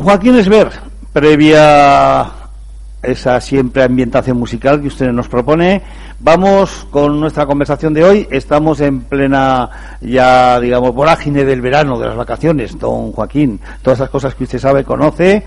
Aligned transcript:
Don 0.00 0.08
Joaquín 0.08 0.34
Esber, 0.36 0.70
previa 1.12 2.26
esa 3.02 3.38
siempre 3.38 3.82
ambientación 3.82 4.38
musical 4.38 4.80
que 4.80 4.86
usted 4.86 5.12
nos 5.12 5.28
propone, 5.28 5.82
vamos 6.20 6.86
con 6.90 7.20
nuestra 7.20 7.44
conversación 7.44 7.92
de 7.92 8.02
hoy. 8.02 8.26
Estamos 8.30 8.80
en 8.80 9.02
plena, 9.02 9.98
ya 10.00 10.58
digamos, 10.58 10.94
vorágine 10.94 11.44
del 11.44 11.60
verano, 11.60 11.98
de 11.98 12.06
las 12.06 12.16
vacaciones, 12.16 12.78
don 12.78 13.12
Joaquín. 13.12 13.60
Todas 13.82 13.98
esas 13.98 14.08
cosas 14.08 14.34
que 14.34 14.44
usted 14.44 14.58
sabe, 14.58 14.84
conoce. 14.84 15.42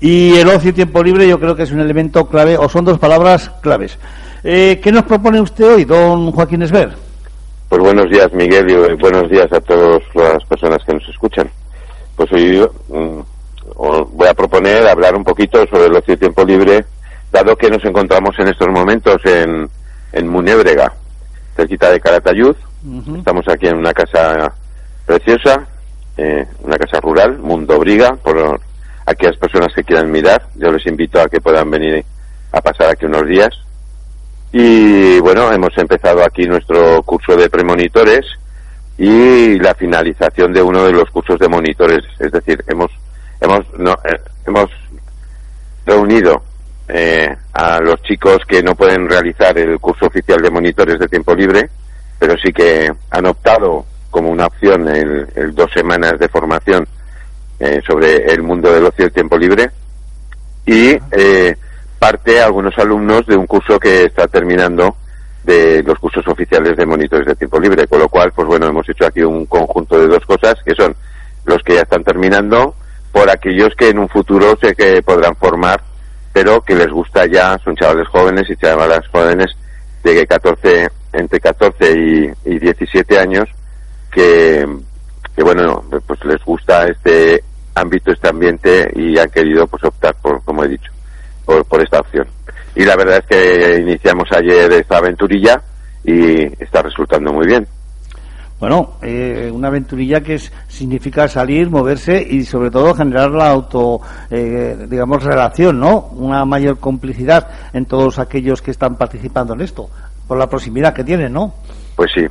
Y 0.00 0.34
el 0.36 0.48
ocio 0.48 0.70
y 0.70 0.72
tiempo 0.72 1.02
libre 1.02 1.28
yo 1.28 1.38
creo 1.38 1.54
que 1.54 1.64
es 1.64 1.70
un 1.70 1.80
elemento 1.80 2.26
clave, 2.26 2.56
o 2.56 2.70
son 2.70 2.86
dos 2.86 2.98
palabras 2.98 3.50
claves. 3.60 3.98
Eh, 4.42 4.80
¿Qué 4.82 4.90
nos 4.90 5.02
propone 5.02 5.42
usted 5.42 5.74
hoy, 5.74 5.84
don 5.84 6.32
Joaquín 6.32 6.62
Esber? 6.62 6.94
Pues 7.68 7.82
buenos 7.82 8.08
días, 8.08 8.32
Miguel, 8.32 8.70
y 8.70 8.72
eh, 8.72 8.96
buenos 8.98 9.28
días 9.28 9.52
a 9.52 9.60
todas 9.60 10.02
las 10.14 10.42
personas 10.46 10.82
que 10.86 10.94
nos 10.94 11.06
escuchan. 11.06 11.50
Pues 12.16 12.32
hoy 12.32 12.66
mm, 12.88 13.20
os 13.82 14.12
voy 14.12 14.28
a 14.28 14.34
proponer 14.34 14.86
hablar 14.86 15.16
un 15.16 15.24
poquito 15.24 15.66
sobre 15.66 15.86
el 15.86 15.96
ocio 15.96 16.12
y 16.12 16.18
tiempo 16.18 16.44
libre, 16.44 16.84
dado 17.32 17.56
que 17.56 17.70
nos 17.70 17.82
encontramos 17.82 18.38
en 18.38 18.48
estos 18.48 18.68
momentos 18.68 19.16
en, 19.24 19.70
en 20.12 20.28
Munébrega, 20.28 20.92
cerquita 21.56 21.90
de 21.90 21.98
Caratayud. 21.98 22.54
Estamos 23.16 23.48
aquí 23.48 23.68
en 23.68 23.78
una 23.78 23.94
casa 23.94 24.52
preciosa, 25.06 25.66
eh, 26.18 26.46
una 26.62 26.76
casa 26.76 27.00
rural, 27.00 27.38
Mundo 27.38 27.78
Briga, 27.78 28.16
por 28.22 28.60
aquellas 29.06 29.38
personas 29.38 29.72
que 29.74 29.82
quieran 29.82 30.10
mirar. 30.10 30.42
Yo 30.56 30.70
les 30.70 30.86
invito 30.86 31.18
a 31.18 31.28
que 31.28 31.40
puedan 31.40 31.70
venir 31.70 32.04
a 32.52 32.60
pasar 32.60 32.90
aquí 32.90 33.06
unos 33.06 33.26
días. 33.26 33.50
Y 34.52 35.20
bueno, 35.20 35.50
hemos 35.52 35.76
empezado 35.78 36.22
aquí 36.22 36.46
nuestro 36.46 37.02
curso 37.04 37.34
de 37.34 37.48
premonitores 37.48 38.26
y 38.98 39.58
la 39.58 39.74
finalización 39.74 40.52
de 40.52 40.60
uno 40.60 40.84
de 40.84 40.92
los 40.92 41.08
cursos 41.10 41.38
de 41.38 41.48
monitores. 41.48 42.04
Es 42.18 42.30
decir, 42.30 42.62
hemos 42.66 42.90
hemos 43.40 43.78
no, 43.78 43.92
eh, 44.04 44.20
hemos 44.46 44.70
reunido 45.86 46.42
eh, 46.88 47.36
a 47.52 47.80
los 47.80 48.02
chicos 48.02 48.38
que 48.48 48.62
no 48.62 48.74
pueden 48.74 49.08
realizar 49.08 49.56
el 49.58 49.78
curso 49.78 50.06
oficial 50.06 50.40
de 50.42 50.50
monitores 50.50 50.98
de 50.98 51.08
tiempo 51.08 51.34
libre, 51.34 51.68
pero 52.18 52.34
sí 52.36 52.52
que 52.52 52.90
han 53.10 53.26
optado 53.26 53.84
como 54.10 54.30
una 54.30 54.46
opción 54.46 54.88
el, 54.88 55.54
dos 55.54 55.70
semanas 55.72 56.18
de 56.18 56.28
formación 56.28 56.86
eh, 57.60 57.80
sobre 57.86 58.24
el 58.32 58.42
mundo 58.42 58.72
del 58.72 58.86
ocio 58.86 59.04
y 59.04 59.06
el 59.06 59.12
tiempo 59.12 59.38
libre. 59.38 59.70
Y 60.66 60.98
eh, 61.12 61.56
parte 61.98 62.42
algunos 62.42 62.76
alumnos 62.78 63.24
de 63.26 63.36
un 63.36 63.46
curso 63.46 63.78
que 63.78 64.04
está 64.04 64.26
terminando 64.26 64.96
de 65.44 65.82
los 65.82 65.98
cursos 65.98 66.26
oficiales 66.26 66.76
de 66.76 66.86
monitores 66.86 67.26
de 67.26 67.36
tiempo 67.36 67.60
libre, 67.60 67.86
con 67.86 68.00
lo 68.00 68.08
cual, 68.08 68.32
pues 68.32 68.48
bueno, 68.48 68.66
hemos 68.66 68.88
hecho 68.88 69.06
aquí 69.06 69.22
un 69.22 69.46
conjunto 69.46 69.98
de 69.98 70.08
dos 70.08 70.24
cosas 70.26 70.54
que 70.64 70.74
son 70.74 70.94
los 71.44 71.62
que 71.62 71.74
ya 71.74 71.82
están 71.82 72.04
terminando 72.04 72.74
por 73.12 73.30
aquellos 73.30 73.74
que 73.76 73.88
en 73.88 73.98
un 73.98 74.08
futuro 74.08 74.56
sé 74.60 74.74
que 74.74 75.02
podrán 75.02 75.34
formar, 75.36 75.82
pero 76.32 76.60
que 76.60 76.74
les 76.74 76.88
gusta 76.88 77.26
ya, 77.26 77.58
son 77.64 77.76
chavales 77.76 78.08
jóvenes 78.08 78.48
y 78.48 78.56
chavalas 78.56 79.06
jóvenes 79.08 79.46
de 80.02 80.26
14, 80.26 80.88
entre 81.12 81.40
14 81.40 81.92
y, 81.92 82.30
y 82.44 82.58
17 82.58 83.18
años, 83.18 83.48
que, 84.10 84.66
que 85.34 85.42
bueno, 85.42 85.84
pues 86.06 86.24
les 86.24 86.42
gusta 86.44 86.86
este 86.86 87.42
ámbito, 87.74 88.12
este 88.12 88.28
ambiente 88.28 88.90
y 88.94 89.18
han 89.18 89.30
querido 89.30 89.66
pues 89.66 89.82
optar 89.84 90.14
por, 90.20 90.42
como 90.44 90.64
he 90.64 90.68
dicho, 90.68 90.90
por, 91.44 91.64
por 91.64 91.82
esta 91.82 92.00
opción. 92.00 92.26
Y 92.74 92.84
la 92.84 92.96
verdad 92.96 93.18
es 93.18 93.26
que 93.26 93.78
iniciamos 93.80 94.28
ayer 94.32 94.72
esta 94.72 94.98
aventurilla 94.98 95.60
y 96.04 96.42
está 96.62 96.82
resultando 96.82 97.32
muy 97.32 97.46
bien. 97.46 97.66
Bueno, 98.60 98.98
eh, 99.00 99.50
una 99.50 99.68
aventurilla 99.68 100.20
que 100.20 100.34
es, 100.34 100.52
significa 100.68 101.26
salir, 101.28 101.70
moverse 101.70 102.22
y 102.22 102.44
sobre 102.44 102.70
todo 102.70 102.94
generar 102.94 103.30
la 103.30 103.48
auto, 103.48 104.02
eh, 104.30 104.86
digamos, 104.86 105.22
relación, 105.24 105.80
¿no? 105.80 106.10
Una 106.12 106.44
mayor 106.44 106.78
complicidad 106.78 107.48
en 107.72 107.86
todos 107.86 108.18
aquellos 108.18 108.60
que 108.60 108.70
están 108.70 108.96
participando 108.96 109.54
en 109.54 109.62
esto, 109.62 109.88
por 110.28 110.36
la 110.36 110.46
proximidad 110.46 110.92
que 110.92 111.04
tienen, 111.04 111.32
¿no? 111.32 111.54
Pues 111.96 112.10
sí, 112.14 112.26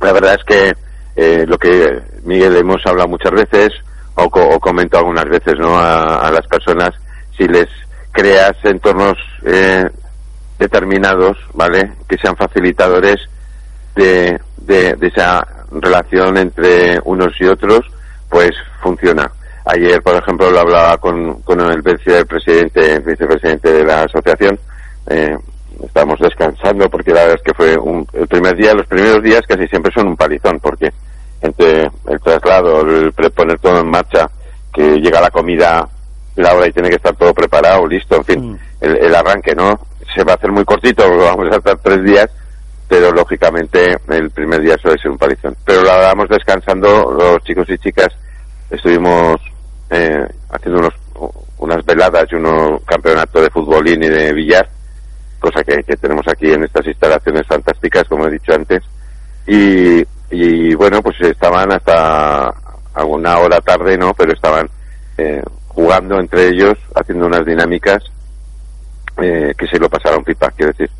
la 0.00 0.12
verdad 0.12 0.34
es 0.34 0.44
que 0.44 0.72
eh, 1.14 1.44
lo 1.46 1.56
que 1.56 2.02
Miguel 2.24 2.56
hemos 2.56 2.84
hablado 2.84 3.08
muchas 3.08 3.32
veces 3.32 3.68
o, 4.16 4.28
co 4.28 4.40
o 4.42 4.58
comento 4.58 4.98
algunas 4.98 5.26
veces, 5.26 5.54
¿no? 5.56 5.78
A, 5.78 6.26
a, 6.26 6.32
las 6.32 6.46
personas 6.48 6.90
si 7.38 7.46
les 7.46 7.68
creas 8.10 8.52
entornos 8.64 9.16
eh, 9.46 9.84
determinados, 10.58 11.38
¿vale? 11.54 11.92
Que 12.08 12.18
sean 12.18 12.36
facilitadores 12.36 13.18
de, 13.94 14.40
de, 14.56 14.94
de 14.94 15.06
esa 15.06 15.40
relación 15.70 16.36
entre 16.38 17.00
unos 17.04 17.32
y 17.40 17.46
otros, 17.46 17.80
pues 18.28 18.50
funciona. 18.82 19.30
Ayer, 19.66 20.02
por 20.02 20.14
ejemplo, 20.16 20.50
lo 20.50 20.60
hablaba 20.60 20.96
con, 20.98 21.42
con 21.42 21.60
el 21.60 21.82
vicepresidente, 21.82 22.98
vicepresidente 23.00 23.72
de 23.72 23.84
la 23.84 24.02
asociación. 24.02 24.58
Eh, 25.08 25.36
estamos 25.84 26.18
descansando 26.18 26.88
porque 26.88 27.12
la 27.12 27.20
verdad 27.22 27.36
es 27.36 27.42
que 27.42 27.54
fue 27.54 27.76
un, 27.76 28.06
el 28.12 28.26
primer 28.26 28.56
día, 28.56 28.74
los 28.74 28.86
primeros 28.86 29.22
días 29.22 29.42
casi 29.46 29.66
siempre 29.68 29.92
son 29.92 30.08
un 30.08 30.16
palizón 30.16 30.58
porque 30.60 30.90
entre 31.42 31.90
el 32.08 32.20
traslado, 32.22 32.80
el 32.82 33.12
poner 33.12 33.58
todo 33.60 33.80
en 33.80 33.90
marcha, 33.90 34.28
que 34.72 35.00
llega 35.00 35.20
la 35.20 35.30
comida, 35.30 35.88
la 36.36 36.54
hora 36.54 36.68
y 36.68 36.72
tiene 36.72 36.90
que 36.90 36.96
estar 36.96 37.14
todo 37.16 37.32
preparado, 37.32 37.86
listo, 37.86 38.16
en 38.16 38.24
fin, 38.24 38.52
Mm. 38.52 38.58
el, 38.82 38.96
el 38.98 39.14
arranque, 39.14 39.54
¿no? 39.54 39.78
Se 40.14 40.22
va 40.24 40.32
a 40.32 40.34
hacer 40.36 40.50
muy 40.52 40.64
cortito, 40.64 41.02
porque 41.04 41.24
vamos 41.24 41.52
a 41.52 41.56
estar 41.56 41.78
tres 41.78 42.04
días, 42.04 42.28
pero 42.90 43.12
lógicamente 43.12 43.96
el 44.08 44.30
primer 44.30 44.60
día 44.60 44.76
suele 44.76 45.00
ser 45.00 45.12
un 45.12 45.16
palizón. 45.16 45.56
Pero 45.64 45.84
la 45.84 45.96
vamos 45.96 46.28
descansando, 46.28 47.12
los 47.12 47.40
chicos 47.44 47.70
y 47.70 47.78
chicas 47.78 48.08
estuvimos 48.68 49.36
eh, 49.90 50.26
haciendo 50.50 50.80
unos, 50.80 50.94
unas 51.58 51.86
veladas 51.86 52.24
y 52.32 52.34
unos 52.34 52.82
campeonatos 52.84 53.42
de 53.42 53.50
futbolín 53.50 54.02
y 54.02 54.08
de 54.08 54.32
billar, 54.32 54.68
cosa 55.38 55.62
que, 55.62 55.84
que 55.84 55.96
tenemos 55.98 56.26
aquí 56.26 56.50
en 56.52 56.64
estas 56.64 56.84
instalaciones 56.84 57.46
fantásticas, 57.46 58.08
como 58.08 58.26
he 58.26 58.32
dicho 58.32 58.52
antes. 58.54 58.82
Y, 59.46 60.04
y 60.32 60.74
bueno, 60.74 61.00
pues 61.00 61.14
estaban 61.20 61.72
hasta 61.72 62.52
alguna 62.94 63.38
hora 63.38 63.60
tarde, 63.60 63.96
¿no? 63.96 64.12
Pero 64.14 64.32
estaban 64.32 64.68
eh, 65.16 65.40
jugando 65.68 66.18
entre 66.18 66.48
ellos, 66.48 66.74
haciendo 66.96 67.26
unas 67.26 67.46
dinámicas 67.46 68.02
eh, 69.22 69.54
que 69.56 69.68
se 69.68 69.78
lo 69.78 69.88
pasaron 69.88 70.24
pipa, 70.24 70.50
quiero 70.50 70.72
decir, 70.72 70.90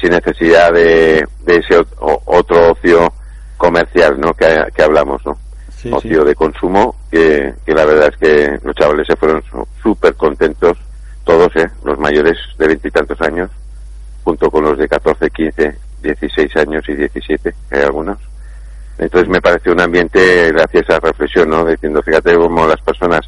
sin 0.00 0.10
necesidad 0.10 0.72
de, 0.72 1.26
de 1.44 1.56
ese 1.56 1.84
otro 1.98 2.72
ocio 2.72 3.12
comercial, 3.56 4.18
¿no? 4.20 4.32
Que, 4.34 4.64
que 4.74 4.82
hablamos, 4.82 5.24
¿no? 5.26 5.36
Sí, 5.76 5.90
ocio 5.92 6.22
sí. 6.22 6.28
de 6.28 6.34
consumo, 6.34 6.96
que, 7.10 7.54
que 7.64 7.72
la 7.72 7.84
verdad 7.84 8.12
es 8.12 8.16
que 8.16 8.58
los 8.64 8.74
chavales 8.74 9.06
se 9.06 9.16
fueron 9.16 9.42
súper 9.82 10.14
contentos, 10.14 10.76
todos, 11.24 11.54
¿eh? 11.56 11.68
Los 11.84 11.98
mayores 11.98 12.36
de 12.58 12.66
veintitantos 12.68 13.20
años, 13.20 13.50
junto 14.24 14.50
con 14.50 14.64
los 14.64 14.78
de 14.78 14.88
14, 14.88 15.30
15, 15.30 15.76
16 16.02 16.56
años 16.56 16.84
y 16.88 16.94
17, 16.94 17.54
que 17.68 17.76
hay 17.76 17.82
algunos. 17.82 18.18
Entonces 18.98 19.28
me 19.28 19.40
pareció 19.40 19.72
un 19.72 19.80
ambiente, 19.80 20.50
gracias 20.52 20.90
a 20.90 20.96
esa 20.96 21.06
reflexión, 21.06 21.48
¿no? 21.50 21.64
Diciendo, 21.64 22.02
fíjate 22.02 22.34
cómo 22.34 22.66
las 22.66 22.80
personas, 22.80 23.20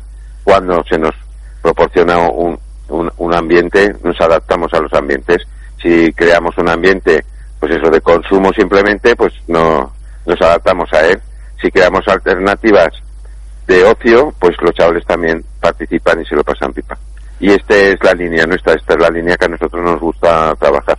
cuando 0.42 0.82
se 0.88 0.98
nos 0.98 1.14
proporciona 1.62 2.18
un, 2.18 2.58
un, 2.88 3.10
un 3.16 3.34
ambiente, 3.34 3.94
nos 4.02 4.20
adaptamos 4.20 4.72
a 4.74 4.80
los 4.80 4.92
ambientes. 4.92 5.46
Si 5.82 6.12
creamos 6.12 6.56
un 6.58 6.68
ambiente, 6.68 7.24
pues 7.58 7.72
eso, 7.74 7.90
de 7.90 8.00
consumo 8.00 8.50
simplemente, 8.52 9.16
pues 9.16 9.32
no 9.48 9.92
nos 10.26 10.40
adaptamos 10.40 10.92
a 10.92 11.06
él. 11.06 11.20
Si 11.60 11.70
creamos 11.70 12.06
alternativas 12.08 12.90
de 13.66 13.84
ocio, 13.84 14.34
pues 14.38 14.56
los 14.60 14.74
chavales 14.74 15.04
también 15.06 15.44
participan 15.60 16.20
y 16.20 16.26
se 16.26 16.34
lo 16.34 16.42
pasan 16.44 16.72
pipa. 16.72 16.98
Y 17.38 17.52
esta 17.52 17.74
es 17.74 18.02
la 18.02 18.12
línea 18.12 18.46
nuestra, 18.46 18.74
esta 18.74 18.94
es 18.94 19.00
la 19.00 19.08
línea 19.08 19.36
que 19.36 19.46
a 19.46 19.48
nosotros 19.48 19.82
nos 19.82 20.00
gusta 20.00 20.54
trabajar. 20.56 20.98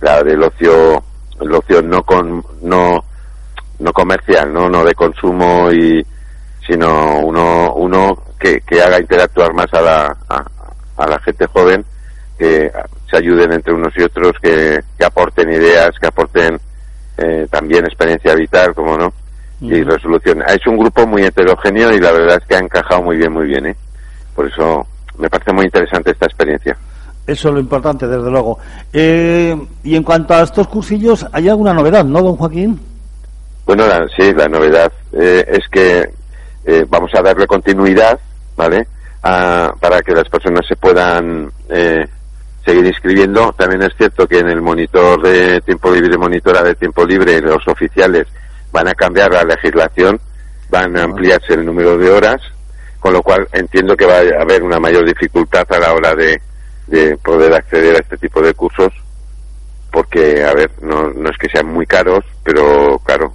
La 0.00 0.22
del 0.22 0.42
ocio, 0.42 1.02
el 1.40 1.52
ocio 1.52 1.82
no 1.82 2.02
con, 2.02 2.44
no, 2.62 3.04
no 3.78 3.92
comercial, 3.92 4.52
no, 4.52 4.68
no 4.68 4.84
de 4.84 4.94
consumo 4.94 5.70
y, 5.70 6.04
sino 6.66 7.20
uno, 7.20 7.74
uno 7.74 8.22
que, 8.38 8.60
que 8.62 8.82
haga 8.82 8.98
interactuar 8.98 9.52
más 9.52 9.72
a 9.74 9.80
la, 9.80 10.16
a, 10.28 10.44
a 10.96 11.06
la 11.06 11.18
gente 11.20 11.46
joven, 11.46 11.84
que 12.38 12.70
se 13.10 13.16
ayuden 13.18 13.52
entre 13.52 13.72
unos 13.74 13.92
y 13.96 14.02
otros, 14.02 14.32
que, 14.40 14.80
que 14.98 15.04
aporten 15.04 15.50
ideas, 15.50 15.90
que 16.00 16.06
aporten 16.06 16.58
eh, 17.18 17.46
también 17.50 17.84
experiencia 17.84 18.34
vital, 18.34 18.74
como 18.74 18.96
no, 18.96 19.12
y 19.60 19.82
resolución. 19.82 20.42
Es 20.48 20.66
un 20.66 20.78
grupo 20.78 21.06
muy 21.06 21.22
heterogéneo 21.24 21.92
y 21.92 22.00
la 22.00 22.12
verdad 22.12 22.38
es 22.40 22.46
que 22.46 22.54
ha 22.56 22.60
encajado 22.60 23.02
muy 23.02 23.16
bien, 23.16 23.32
muy 23.32 23.46
bien, 23.46 23.66
¿eh? 23.66 23.76
Por 24.34 24.46
eso 24.46 24.86
me 25.18 25.28
parece 25.28 25.52
muy 25.52 25.64
interesante 25.66 26.12
esta 26.12 26.26
experiencia. 26.26 26.76
Eso 27.26 27.48
es 27.48 27.54
lo 27.54 27.60
importante, 27.60 28.06
desde 28.06 28.30
luego. 28.30 28.58
Eh, 28.92 29.54
y 29.84 29.94
en 29.94 30.02
cuanto 30.02 30.34
a 30.34 30.42
estos 30.42 30.66
cursillos, 30.68 31.26
¿hay 31.32 31.48
alguna 31.48 31.74
novedad, 31.74 32.04
no, 32.04 32.22
don 32.22 32.36
Joaquín? 32.36 32.80
Bueno, 33.66 33.86
la- 33.86 34.08
sí, 34.16 34.32
la 34.32 34.48
novedad 34.48 34.90
eh, 35.12 35.44
es 35.46 35.68
que 35.70 36.10
eh, 36.64 36.86
vamos 36.88 37.10
a 37.14 37.22
darle 37.22 37.46
continuidad, 37.46 38.18
¿vale? 38.56 38.86
A- 39.22 39.72
para 39.78 40.00
que 40.00 40.12
las 40.14 40.28
personas 40.28 40.66
se 40.66 40.74
puedan 40.76 41.52
eh, 41.68 42.06
seguir 42.64 42.86
inscribiendo. 42.86 43.52
También 43.52 43.82
es 43.82 43.94
cierto 43.96 44.26
que 44.26 44.38
en 44.38 44.48
el 44.48 44.60
monitor 44.60 45.22
de 45.22 45.60
tiempo 45.60 45.90
libre, 45.90 46.16
monitora 46.18 46.62
de 46.62 46.74
tiempo 46.74 47.04
libre, 47.04 47.40
los 47.40 47.66
oficiales 47.68 48.26
van 48.72 48.88
a 48.88 48.94
cambiar 48.94 49.32
la 49.32 49.44
legislación, 49.44 50.20
van 50.68 50.96
a 50.96 51.04
ampliarse 51.04 51.54
el 51.54 51.64
número 51.64 51.98
de 51.98 52.10
horas, 52.10 52.40
con 52.98 53.12
lo 53.12 53.22
cual 53.22 53.48
entiendo 53.52 53.96
que 53.96 54.06
va 54.06 54.16
a 54.16 54.42
haber 54.42 54.62
una 54.62 54.78
mayor 54.78 55.04
dificultad 55.06 55.66
a 55.72 55.78
la 55.78 55.92
hora 55.92 56.14
de, 56.14 56.40
de 56.86 57.16
poder 57.18 57.52
acceder 57.54 57.96
a 57.96 58.00
este 58.00 58.18
tipo 58.18 58.42
de 58.42 58.54
cursos 58.54 58.92
porque 59.90 60.44
a 60.44 60.54
ver 60.54 60.70
no, 60.82 61.10
no 61.10 61.30
es 61.30 61.38
que 61.38 61.48
sean 61.48 61.66
muy 61.66 61.86
caros 61.86 62.24
pero 62.44 62.98
claro 63.04 63.32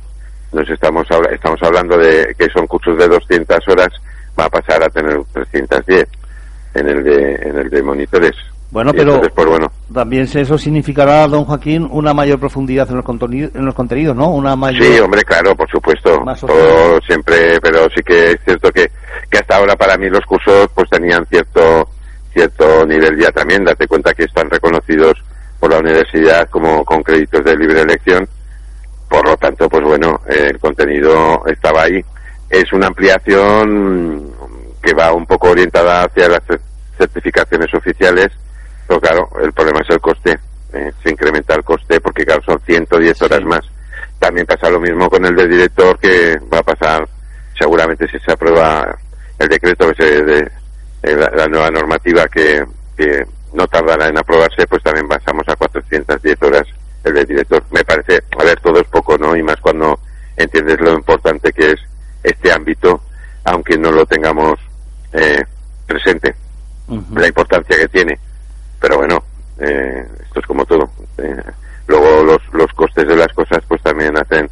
nos 0.51 0.69
estamos 0.69 1.07
estamos 1.31 1.61
hablando 1.63 1.97
de 1.97 2.33
que 2.37 2.49
son 2.49 2.67
cursos 2.67 2.97
de 2.97 3.07
200 3.07 3.67
horas 3.67 3.89
va 4.39 4.45
a 4.45 4.49
pasar 4.49 4.83
a 4.83 4.89
tener 4.89 5.19
310 5.33 6.07
en 6.75 6.87
el 6.87 7.03
de 7.03 7.35
en 7.35 7.57
el 7.57 7.69
de 7.69 7.83
monitores 7.83 8.35
Bueno, 8.71 8.91
Y 8.93 8.97
pero 8.97 9.11
entonces, 9.15 9.33
pues 9.35 9.47
bueno 9.47 9.71
también 9.93 10.27
eso 10.33 10.57
significará, 10.57 11.27
don 11.27 11.45
Joaquín, 11.45 11.87
una 11.89 12.13
mayor 12.13 12.39
profundidad 12.39 12.89
en 12.89 12.97
los, 12.97 13.05
contenidos, 13.05 13.51
en 13.55 13.65
los 13.65 13.73
contenidos, 13.75 14.15
¿no? 14.15 14.29
Una 14.31 14.55
mayor... 14.55 14.83
Sí, 14.83 14.99
hombre, 14.99 15.21
claro, 15.23 15.55
por 15.55 15.69
supuesto. 15.69 16.21
Todo 16.47 16.99
siempre, 17.05 17.61
pero 17.61 17.87
sí 17.95 18.01
que 18.03 18.31
es 18.31 18.37
cierto 18.43 18.71
que, 18.71 18.91
que 19.29 19.37
hasta 19.37 19.57
ahora 19.57 19.75
para 19.75 19.95
mí 19.97 20.09
los 20.09 20.25
cursos 20.25 20.67
pues 20.73 20.89
tenían 20.89 21.25
cierto 21.27 21.87
cierto 22.33 22.85
nivel 22.85 23.17
ya 23.17 23.31
también. 23.31 23.63
Date 23.63 23.87
cuenta 23.87 24.13
que 24.13 24.23
están 24.25 24.49
reconocidos 24.49 25.13
por 25.59 25.71
la 25.71 25.79
universidad 25.79 26.49
como 26.49 26.83
con 26.83 27.01
créditos 27.03 27.43
de 27.45 27.55
libre 27.55 27.81
elección. 27.81 28.27
Por 29.07 29.25
lo 29.25 29.37
tanto, 29.37 29.69
pues 29.69 29.83
bueno, 29.83 30.19
el 30.27 30.59
contenido 30.59 31.41
estaba 31.45 31.83
ahí. 31.83 32.03
Es 32.49 32.73
una 32.73 32.87
ampliación 32.87 34.29
que 34.81 34.93
va 34.93 35.13
un 35.13 35.25
poco 35.25 35.51
orientada 35.51 36.03
hacia 36.03 36.27
las 36.27 36.41
cer- 36.41 36.59
certificaciones 36.97 37.73
oficiales, 37.73 38.27
pero 38.87 38.99
claro, 39.01 39.29
el 39.41 39.51
problema 39.53 39.81
es 39.81 39.89
el 39.89 39.99
coste. 39.99 40.37
eh, 40.73 40.91
se 41.03 41.09
incrementa 41.11 41.55
el 41.55 41.63
coste 41.63 41.99
porque 42.01 42.25
claro, 42.25 42.41
son 42.45 42.59
110 42.59 43.21
horas 43.21 43.41
más. 43.43 43.61
También 44.19 44.45
pasa 44.45 44.69
lo 44.69 44.79
mismo 44.79 45.09
con 45.09 45.25
el 45.25 45.35
de 45.35 45.47
director 45.47 45.97
que 45.99 46.37
va 46.53 46.59
a 46.59 46.63
pasar, 46.63 47.07
seguramente 47.57 48.07
si 48.07 48.17
se 48.19 48.31
aprueba 48.31 48.97
el 49.39 49.47
decreto 49.47 49.91
que 49.91 50.03
se, 50.03 50.21
de, 50.23 50.51
la, 51.03 51.29
la 51.35 51.47
nueva 51.47 51.69
normativa 51.69 52.27
que, 52.27 52.63
que 52.97 53.25
no 53.53 53.67
tardará 53.67 54.07
en 54.07 54.17
aprobarse, 54.17 54.65
pues 54.67 54.81
también 54.83 55.07
pasamos 55.07 55.47
a 55.47 55.55
410 55.55 56.41
horas 56.41 56.63
el 57.03 57.13
de 57.13 57.25
director. 57.25 57.63
Me 57.71 57.83
parece, 57.83 58.21
a 58.39 58.43
ver, 58.43 58.59
todo 58.61 58.79
es 58.79 58.87
poco, 58.87 59.17
¿no? 59.17 59.35
Y 59.35 59.43
más 59.43 59.57
cuando 59.61 59.99
entiendes 60.35 60.79
lo 60.81 60.93
importante 60.93 61.51
que 61.53 61.71
es 61.71 61.79
este 62.23 62.51
ámbito, 62.51 63.01
aunque 63.43 63.77
no 63.77 63.91
lo 63.91 64.05
tengamos 64.05 64.59
eh, 65.13 65.43
presente, 65.85 66.33
la 67.13 67.27
importancia 67.27 67.77
que 67.77 67.87
tiene. 67.87 68.19
Pero 68.79 68.97
bueno, 68.97 69.17
eh, 69.59 70.05
esto 70.23 70.39
es 70.39 70.45
como 70.45 70.65
todo. 70.65 70.89
Eh, 71.17 71.43
luego 71.87 72.23
los, 72.23 72.41
los 72.53 72.71
costes 72.73 73.07
de 73.07 73.15
las 73.15 73.31
cosas 73.33 73.59
pues 73.67 73.81
también 73.81 74.17
hacen 74.17 74.49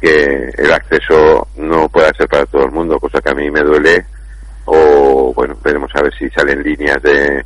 que 0.00 0.50
el 0.56 0.72
acceso 0.72 1.48
no 1.56 1.88
pueda 1.88 2.12
ser 2.14 2.28
para 2.28 2.46
todo 2.46 2.64
el 2.64 2.72
mundo, 2.72 2.98
cosa 2.98 3.20
que 3.20 3.30
a 3.30 3.34
mí 3.34 3.50
me 3.50 3.62
duele. 3.62 4.04
O 4.66 5.32
bueno, 5.34 5.56
veremos 5.62 5.90
a 5.94 6.02
ver 6.02 6.12
si 6.18 6.28
salen 6.30 6.62
líneas 6.62 7.00
de, 7.02 7.44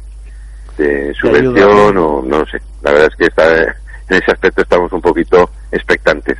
de 0.78 1.14
subvención 1.14 1.96
o 1.98 2.22
no 2.22 2.38
lo 2.38 2.46
sé. 2.46 2.58
La 2.82 2.92
verdad 2.92 3.08
es 3.10 3.16
que 3.16 3.26
está, 3.26 3.62
en 3.62 4.16
ese 4.16 4.32
aspecto 4.32 4.62
estamos 4.62 4.92
un 4.92 5.00
poquito 5.00 5.50
expectantes. 5.70 6.38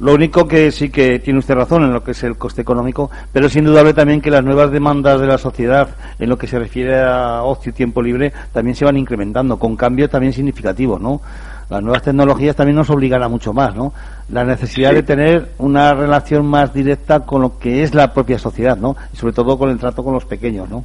Lo 0.00 0.14
único 0.14 0.48
que 0.48 0.72
sí 0.72 0.88
que 0.88 1.18
tiene 1.18 1.38
usted 1.40 1.54
razón 1.54 1.82
en 1.84 1.92
lo 1.92 2.02
que 2.02 2.12
es 2.12 2.22
el 2.22 2.36
coste 2.38 2.62
económico, 2.62 3.10
pero 3.32 3.46
es 3.46 3.56
indudable 3.56 3.92
también 3.92 4.22
que 4.22 4.30
las 4.30 4.42
nuevas 4.42 4.70
demandas 4.72 5.20
de 5.20 5.26
la 5.26 5.36
sociedad 5.36 5.90
en 6.18 6.28
lo 6.30 6.38
que 6.38 6.46
se 6.46 6.58
refiere 6.58 6.98
a 7.00 7.42
ocio 7.42 7.68
y 7.68 7.74
tiempo 7.74 8.00
libre 8.00 8.32
también 8.52 8.74
se 8.74 8.86
van 8.86 8.96
incrementando, 8.96 9.58
con 9.58 9.76
cambios 9.76 10.08
también 10.08 10.32
significativos, 10.32 10.98
¿no? 11.00 11.20
Las 11.68 11.82
nuevas 11.82 12.02
tecnologías 12.02 12.56
también 12.56 12.76
nos 12.76 12.88
obligan 12.88 13.22
a 13.22 13.28
mucho 13.28 13.52
más, 13.52 13.76
¿no? 13.76 13.92
La 14.30 14.42
necesidad 14.42 14.88
Sí. 14.90 14.96
de 14.96 15.02
tener 15.02 15.50
una 15.58 15.92
relación 15.92 16.46
más 16.46 16.72
directa 16.72 17.20
con 17.20 17.42
lo 17.42 17.58
que 17.58 17.82
es 17.82 17.94
la 17.94 18.12
propia 18.14 18.38
sociedad, 18.38 18.78
¿no? 18.78 18.96
Y 19.12 19.16
sobre 19.18 19.34
todo 19.34 19.58
con 19.58 19.68
el 19.68 19.78
trato 19.78 20.02
con 20.02 20.14
los 20.14 20.24
pequeños, 20.24 20.68
¿no? 20.68 20.82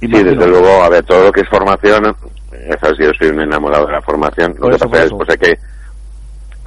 Sí, 0.00 0.06
desde 0.06 0.46
luego, 0.46 0.84
a 0.84 0.88
ver, 0.88 1.04
todo 1.04 1.24
lo 1.24 1.32
que 1.32 1.40
es 1.40 1.48
formación, 1.48 2.04
yo 2.04 3.10
soy 3.18 3.28
un 3.28 3.40
enamorado 3.40 3.86
de 3.86 3.92
la 3.92 4.02
formación, 4.02 4.54
Por 4.54 4.70
lo 4.70 4.76
eso, 4.76 4.84
que 4.84 4.90
pasa 4.92 5.04
es 5.04 5.12
pues 5.12 5.36
que 5.38 5.58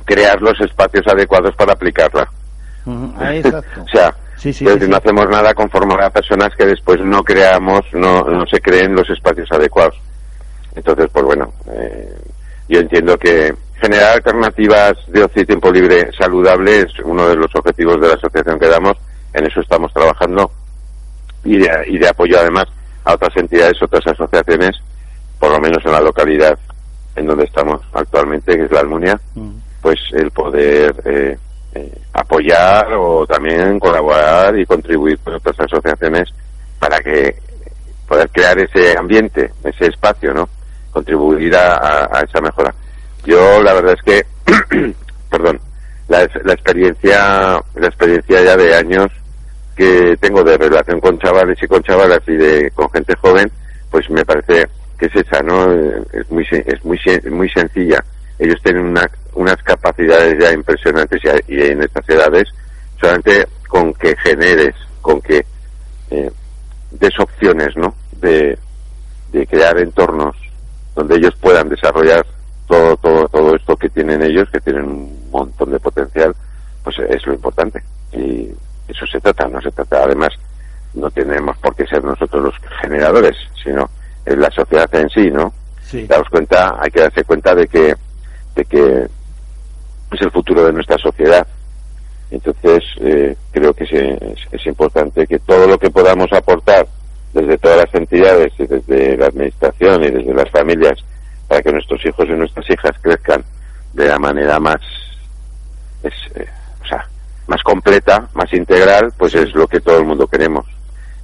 crear 0.07 0.41
los 0.41 0.59
espacios 0.61 1.05
adecuados 1.07 1.55
para 1.55 1.73
aplicarla. 1.73 2.27
Ah, 3.19 3.35
exacto. 3.35 3.83
o 3.83 3.87
sea, 3.89 4.15
Sí, 4.37 4.53
no 4.63 4.97
hacemos 4.97 5.27
nada 5.29 5.53
conforme 5.55 5.95
a 5.95 6.11
personas 6.11 6.55
que 6.55 6.65
después 6.65 7.01
no 7.01 7.23
creamos, 7.23 7.81
no, 7.93 8.21
no 8.21 8.45
se 8.45 8.61
creen 8.61 8.95
los 8.95 9.09
espacios 9.09 9.51
adecuados. 9.51 9.99
Entonces, 10.75 11.09
pues 11.11 11.25
bueno, 11.25 11.51
eh, 11.71 12.15
yo 12.69 12.79
entiendo 12.79 13.17
que 13.17 13.53
generar 13.81 14.15
alternativas 14.15 14.93
de 15.07 15.23
ocio 15.23 15.41
y 15.41 15.45
tiempo 15.45 15.71
libre 15.71 16.11
saludable 16.15 16.81
es 16.81 16.99
uno 17.03 17.27
de 17.27 17.35
los 17.35 17.53
objetivos 17.55 17.99
de 17.99 18.09
la 18.09 18.13
asociación 18.13 18.59
que 18.59 18.67
damos. 18.67 18.95
En 19.33 19.45
eso 19.47 19.59
estamos 19.59 19.91
trabajando 19.91 20.51
y 21.43 21.57
de, 21.57 21.69
y 21.87 21.97
de 21.97 22.07
apoyo 22.07 22.39
además 22.39 22.67
a 23.05 23.15
otras 23.15 23.35
entidades, 23.37 23.81
otras 23.81 24.05
asociaciones, 24.05 24.75
por 25.39 25.51
lo 25.51 25.59
menos 25.59 25.83
en 25.83 25.91
la 25.91 26.01
localidad 26.01 26.57
en 27.15 27.25
donde 27.25 27.45
estamos 27.45 27.81
actualmente, 27.93 28.55
que 28.55 28.65
es 28.65 28.71
la 28.71 28.81
Almunia. 28.81 29.19
Pues 29.87 30.01
el 30.11 30.31
poder 30.31 30.93
eh, 31.05 31.37
eh, 31.73 31.97
apoyar 32.11 32.91
o 32.91 33.25
también 33.25 33.79
colaborar 33.79 34.59
y 34.59 34.65
contribuir 34.65 35.17
con 35.19 35.35
otras 35.35 35.57
asociaciones 35.61 36.27
para 36.77 36.99
que 36.99 37.33
poder 38.05 38.29
crear 38.29 38.59
ese 38.59 38.97
ambiente, 38.97 39.49
ese 39.63 39.85
espacio, 39.85 40.33
¿no? 40.33 40.49
Contribuir 40.91 41.55
a, 41.55 42.21
esa 42.21 42.41
mejora. 42.41 42.75
Yo 43.23 43.63
la 43.63 43.75
verdad 43.75 43.95
es 43.97 44.01
que, 44.03 44.93
perdón, 45.31 45.57
la, 46.09 46.27
la 46.43 46.51
experiencia, 46.51 47.63
la 47.75 47.87
experiencia 47.87 48.43
ya 48.43 48.57
de 48.57 48.75
años 48.75 49.07
que 49.73 50.17
tengo 50.19 50.43
de 50.43 50.57
relación 50.57 50.99
con 50.99 51.17
chavales 51.17 51.63
y 51.63 51.67
con 51.67 51.81
chavalas 51.81 52.27
y 52.27 52.35
de 52.35 52.71
con 52.71 52.89
gente 52.91 53.15
joven, 53.21 53.49
pues 53.89 54.09
me 54.09 54.25
parece 54.25 54.67
que 54.99 55.05
es 55.05 55.15
esa, 55.15 55.41
¿no? 55.43 55.71
Es 56.11 56.29
muy 56.29 56.45
es 56.51 56.83
muy 56.83 56.99
muy 57.31 57.49
sencilla. 57.51 58.03
Ellos 58.39 58.61
tienen 58.63 58.85
una- 58.85 59.09
unas 59.33 59.57
capacidades 59.63 60.37
ya 60.39 60.51
impresionantes 60.51 61.21
y, 61.47 61.61
en 61.61 61.83
estas 61.83 62.07
edades 62.09 62.47
solamente 62.99 63.47
con 63.67 63.93
que 63.93 64.15
generes, 64.17 64.75
con 65.01 65.21
que 65.21 65.45
eh, 66.09 66.31
des 66.91 67.19
opciones, 67.19 67.75
¿no? 67.75 67.93
De, 68.13 68.57
de 69.31 69.45
crear 69.47 69.77
entornos 69.77 70.35
donde 70.95 71.15
ellos 71.17 71.35
puedan 71.39 71.69
desarrollar 71.69 72.25
todo, 72.67 72.97
todo, 72.97 73.27
todo 73.29 73.55
esto 73.55 73.75
que 73.75 73.89
tienen 73.89 74.21
ellos, 74.23 74.49
que 74.51 74.59
tienen 74.59 74.83
un 74.85 75.29
montón 75.31 75.71
de 75.71 75.79
potencial, 75.79 76.35
pues 76.83 76.97
es 76.99 77.25
lo 77.27 77.33
importante. 77.33 77.83
Y 78.13 78.49
eso 78.87 79.05
se 79.05 79.19
trata, 79.19 79.47
no 79.47 79.61
se 79.61 79.71
trata, 79.71 80.03
además, 80.03 80.29
no 80.93 81.09
tenemos 81.11 81.55
por 81.57 81.75
qué 81.75 81.85
ser 81.85 82.03
nosotros 82.03 82.43
los 82.43 82.55
generadores, 82.81 83.35
sino 83.63 83.89
en 84.25 84.41
la 84.41 84.49
sociedad 84.51 84.89
en 84.95 85.09
sí, 85.09 85.29
¿no? 85.29 85.53
Sí. 85.81 86.05
Daos 86.07 86.27
cuenta, 86.29 86.75
hay 86.81 86.89
que 86.89 87.01
darse 87.01 87.23
cuenta 87.23 87.53
de 87.53 87.67
que, 87.67 87.95
de 88.57 88.65
que 88.65 89.07
es 90.11 90.21
el 90.21 90.31
futuro 90.31 90.65
de 90.65 90.73
nuestra 90.73 90.97
sociedad. 90.97 91.45
Entonces, 92.31 92.83
eh, 92.99 93.35
creo 93.51 93.73
que 93.73 93.85
es 94.51 94.65
importante 94.65 95.27
que 95.27 95.39
todo 95.39 95.67
lo 95.67 95.77
que 95.77 95.89
podamos 95.89 96.31
aportar 96.33 96.85
desde 97.33 97.57
todas 97.57 97.77
las 97.77 97.93
entidades 97.93 98.51
y 98.57 98.65
desde 98.65 99.15
la 99.15 99.27
administración 99.27 100.03
y 100.03 100.09
desde 100.09 100.33
las 100.33 100.49
familias 100.49 100.97
para 101.47 101.61
que 101.61 101.71
nuestros 101.71 102.03
hijos 102.05 102.25
y 102.27 102.31
nuestras 102.31 102.69
hijas 102.69 102.91
crezcan 103.01 103.43
de 103.93 104.07
la 104.07 104.19
manera 104.19 104.59
más, 104.59 104.81
es, 106.03 106.13
eh, 106.35 106.47
o 106.83 106.87
sea, 106.87 107.07
más 107.47 107.61
completa, 107.63 108.27
más 108.33 108.51
integral, 108.53 109.13
pues 109.17 109.35
es 109.35 109.53
lo 109.53 109.67
que 109.67 109.79
todo 109.79 109.99
el 109.99 110.05
mundo 110.05 110.27
queremos. 110.27 110.65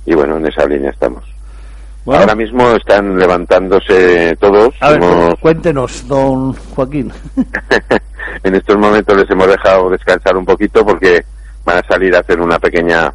Y 0.06 0.14
bueno, 0.14 0.38
en 0.38 0.46
esa 0.46 0.66
línea 0.66 0.92
estamos. 0.92 1.33
Bueno, 2.06 2.22
Ahora 2.22 2.36
mismo 2.36 2.70
están 2.72 3.18
levantándose 3.18 4.36
todos. 4.38 4.74
a 4.82 4.90
ver, 4.92 5.04
Hemos- 5.04 5.40
cuéntenos, 5.40 6.08
don 6.08 6.54
Joaquín. 6.54 7.12
en 8.44 8.56
estos 8.56 8.78
momentos 8.78 9.16
les 9.16 9.30
hemos 9.30 9.48
dejado 9.48 9.90
descansar 9.90 10.36
un 10.36 10.46
poquito 10.46 10.86
porque 10.86 11.24
van 11.64 11.78
a 11.78 11.88
salir 11.88 12.16
a 12.16 12.20
hacer 12.20 12.40
una 12.42 12.60
pequeña... 12.60 13.14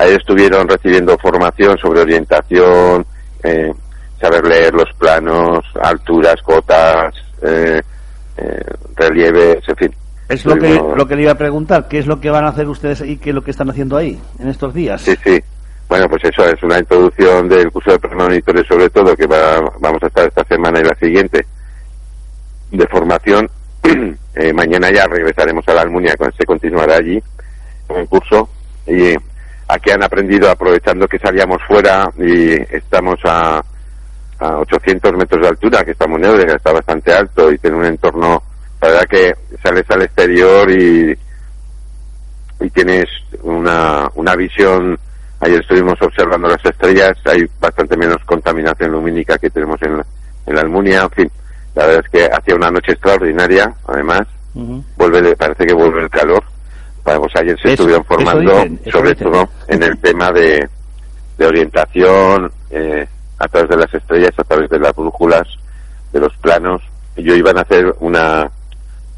Ayer 0.00 0.18
estuvieron 0.20 0.68
recibiendo 0.68 1.18
formación 1.18 1.76
sobre 1.78 2.02
orientación, 2.02 3.04
eh, 3.42 3.72
saber 4.20 4.46
leer 4.46 4.72
los 4.72 4.88
planos, 4.96 5.64
alturas, 5.82 6.36
cotas, 6.44 7.12
eh, 7.42 7.82
eh, 8.36 8.64
relieves, 8.94 9.68
en 9.68 9.76
fin. 9.76 9.94
Es 10.28 10.44
lo 10.44 10.54
que, 10.56 10.80
lo 10.96 11.08
que 11.08 11.16
le 11.16 11.22
iba 11.22 11.32
a 11.32 11.38
preguntar, 11.38 11.88
¿qué 11.88 11.98
es 11.98 12.06
lo 12.06 12.20
que 12.20 12.30
van 12.30 12.44
a 12.44 12.48
hacer 12.48 12.68
ustedes 12.68 13.00
y 13.00 13.16
qué 13.16 13.30
es 13.30 13.34
lo 13.34 13.42
que 13.42 13.50
están 13.50 13.70
haciendo 13.70 13.96
ahí 13.96 14.20
en 14.38 14.48
estos 14.48 14.72
días? 14.72 15.00
Sí, 15.00 15.16
sí. 15.24 15.40
Bueno, 15.88 16.06
pues 16.08 16.22
eso 16.24 16.44
es 16.44 16.62
una 16.62 16.78
introducción 16.78 17.48
del 17.48 17.70
curso 17.72 17.92
de 17.92 17.98
premonitores 17.98 18.66
sobre 18.66 18.90
todo, 18.90 19.16
que 19.16 19.26
va- 19.26 19.72
vamos 19.80 20.02
a 20.02 20.06
estar 20.08 20.26
esta 20.26 20.44
semana 20.44 20.80
y 20.80 20.84
la 20.84 20.94
siguiente, 20.96 21.46
de 22.70 22.86
formación. 22.86 23.48
Eh, 24.40 24.52
mañana 24.52 24.88
ya 24.94 25.04
regresaremos 25.08 25.66
a 25.66 25.74
la 25.74 25.80
Almunia, 25.80 26.14
se 26.38 26.44
continuará 26.46 26.94
allí 26.94 27.20
con 27.88 27.96
el 27.96 28.06
curso. 28.06 28.48
Y 28.86 29.12
aquí 29.66 29.90
han 29.90 30.04
aprendido, 30.04 30.48
aprovechando 30.48 31.08
que 31.08 31.18
salíamos 31.18 31.58
fuera 31.66 32.08
y 32.16 32.52
estamos 32.72 33.18
a, 33.24 33.60
a 34.38 34.58
800 34.58 35.12
metros 35.14 35.42
de 35.42 35.48
altura, 35.48 35.82
que 35.84 35.90
está 35.90 36.06
muy 36.06 36.20
que 36.22 36.52
está 36.54 36.70
bastante 36.72 37.12
alto 37.12 37.50
y 37.50 37.58
tiene 37.58 37.78
un 37.78 37.84
entorno, 37.86 38.40
la 38.80 38.88
verdad 38.88 39.06
que 39.10 39.32
sales 39.60 39.84
al 39.88 40.02
exterior 40.02 40.70
y, 40.70 41.18
y 42.60 42.70
tienes 42.70 43.06
una, 43.42 44.08
una 44.14 44.36
visión. 44.36 44.96
Ayer 45.40 45.60
estuvimos 45.60 46.00
observando 46.02 46.48
las 46.48 46.64
estrellas, 46.64 47.12
hay 47.24 47.46
bastante 47.60 47.96
menos 47.96 48.16
contaminación 48.24 48.90
lumínica 48.92 49.38
que 49.38 49.50
tenemos 49.50 49.80
en 49.82 49.98
la, 49.98 50.06
en 50.46 50.54
la 50.54 50.60
Almunia. 50.62 51.02
En 51.02 51.10
fin, 51.10 51.30
la 51.74 51.86
verdad 51.86 52.04
es 52.04 52.10
que 52.10 52.24
hacía 52.34 52.56
una 52.56 52.70
noche 52.70 52.92
extraordinaria, 52.92 53.72
además. 53.86 54.22
Ujú. 54.54 54.82
Vuelve, 54.96 55.36
parece 55.36 55.66
que 55.66 55.74
vuelve 55.74 56.02
el 56.02 56.10
calor. 56.10 56.42
Bueno, 57.04 57.20
pues 57.20 57.36
ayer 57.36 57.56
se 57.56 57.68
Eso- 57.68 57.72
estuvieron 57.74 58.04
formando, 58.04 58.40
dicen, 58.52 58.80
sobre 58.90 59.10
dicen. 59.10 59.30
todo 59.32 59.48
en 59.68 59.82
el 59.84 59.98
tema 60.00 60.32
de, 60.32 60.68
de 61.38 61.46
orientación, 61.46 62.50
eh, 62.70 63.06
a 63.38 63.46
través 63.48 63.70
de 63.70 63.76
las 63.76 63.94
estrellas, 63.94 64.32
a 64.36 64.42
través 64.44 64.68
de 64.68 64.78
las 64.80 64.94
brújulas, 64.96 65.46
de 66.12 66.18
los 66.20 66.36
planos. 66.38 66.82
Y 67.16 67.30
hoy 67.30 67.38
iban 67.38 67.56
a 67.58 67.62
hacer 67.62 67.94
una, 68.00 68.50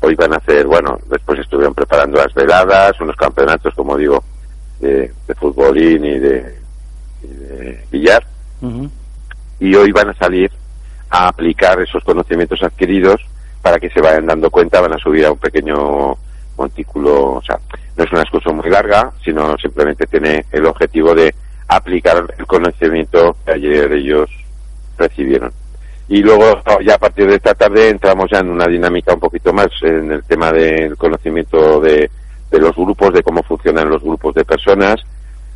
hoy 0.01 0.15
van 0.15 0.35
a 0.35 0.37
hacer, 0.37 0.67
bueno, 0.67 0.99
después 1.09 1.41
estuvieron 1.41 1.75
preparando 1.75 2.19
las 2.19 2.33
veladas, 2.35 3.01
unos 3.01 3.17
campeonatos, 3.17 3.75
como 3.75 3.97
digo, 3.97 4.23
de, 4.81 5.13
de 5.27 5.35
futbolín 5.35 6.05
y 6.05 6.19
de, 6.19 6.59
y 7.23 7.27
de 7.27 7.85
billar. 7.91 8.27
Y 9.59 9.75
hoy 9.75 9.93
van 9.93 10.09
a 10.09 10.15
salir 10.15 10.51
a 11.11 11.29
aplicar 11.29 11.81
esos 11.81 12.03
conocimientos 12.05 12.63
adquiridos 12.63 13.21
para 13.63 13.79
que 13.79 13.91
se 13.91 14.01
vayan 14.01 14.27
dando 14.27 14.51
cuenta, 14.51 14.81
van 14.81 14.95
a 14.95 14.99
subir 14.99 15.27
a 15.27 15.33
un 15.33 15.39
pequeño 15.39 16.17
montículo, 16.57 17.35
o 17.35 17.43
sea, 17.43 17.59
no 17.97 18.05
es 18.05 18.13
una 18.13 18.23
excursión 18.23 18.57
muy 18.57 18.71
larga, 18.71 19.13
sino 19.23 19.57
simplemente 19.59 20.07
tiene 20.07 20.45
el 20.51 20.67
objetivo 20.67 21.15
de 21.15 21.35
aplicar 21.69 22.27
el 22.37 22.47
conocimiento 22.47 23.37
que 23.45 23.53
ayer 23.53 23.93
ellos 23.93 24.31
recibieron. 24.99 25.53
Y 26.09 26.23
luego, 26.23 26.61
ya 26.85 26.95
a 26.95 26.99
partir 26.99 27.29
de 27.29 27.37
esta 27.37 27.55
tarde, 27.55 27.89
entramos 27.89 28.29
ya 28.31 28.41
en 28.41 28.51
una 28.51 28.67
dinámica 28.67 29.15
un 29.15 29.21
poquito 29.21 29.53
más 29.53 29.69
en 29.83 30.11
el 30.11 30.25
tema 30.25 30.51
del 30.51 30.97
conocimiento 30.97 31.81
de, 31.81 32.11
de 32.51 32.59
los 32.59 32.75
grupos, 32.75 33.13
de 33.13 33.23
cómo 33.23 33.43
funcionan 33.43 33.89
los 33.89 34.03
grupos 34.03 34.35
de 34.35 34.45
personas. 34.45 34.97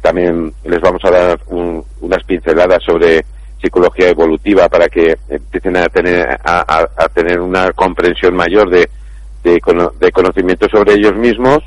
También 0.01 0.53
les 0.65 0.81
vamos 0.81 1.05
a 1.05 1.11
dar 1.11 1.41
un- 1.47 1.85
unas 2.01 2.23
pinceladas 2.25 2.83
sobre 2.83 3.25
psicología 3.61 4.11
evolutiva 4.11 4.69
para 4.69 4.89
que 4.89 5.17
empiecen 5.29 5.77
a 5.79 5.87
tener, 5.89 6.39
a, 6.45 6.87
tener 7.15 7.41
una 7.41 7.73
comprensión 7.73 8.35
mayor 8.37 8.69
de, 8.69 8.89
de, 9.43 9.61
de 10.01 10.13
conocimiento 10.13 10.69
sobre 10.69 10.95
ellos 10.95 11.15
mismos 11.17 11.61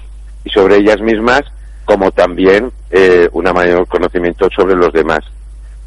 y 0.43 0.49
sobre 0.51 0.75
ellas 0.77 1.01
mismas, 1.01 1.41
como 1.85 2.11
también 2.11 2.71
eh, 2.91 3.27
un 3.31 3.45
mayor 3.45 3.87
conocimiento 3.87 4.47
sobre 4.55 4.75
los 4.75 4.93
demás 4.93 5.21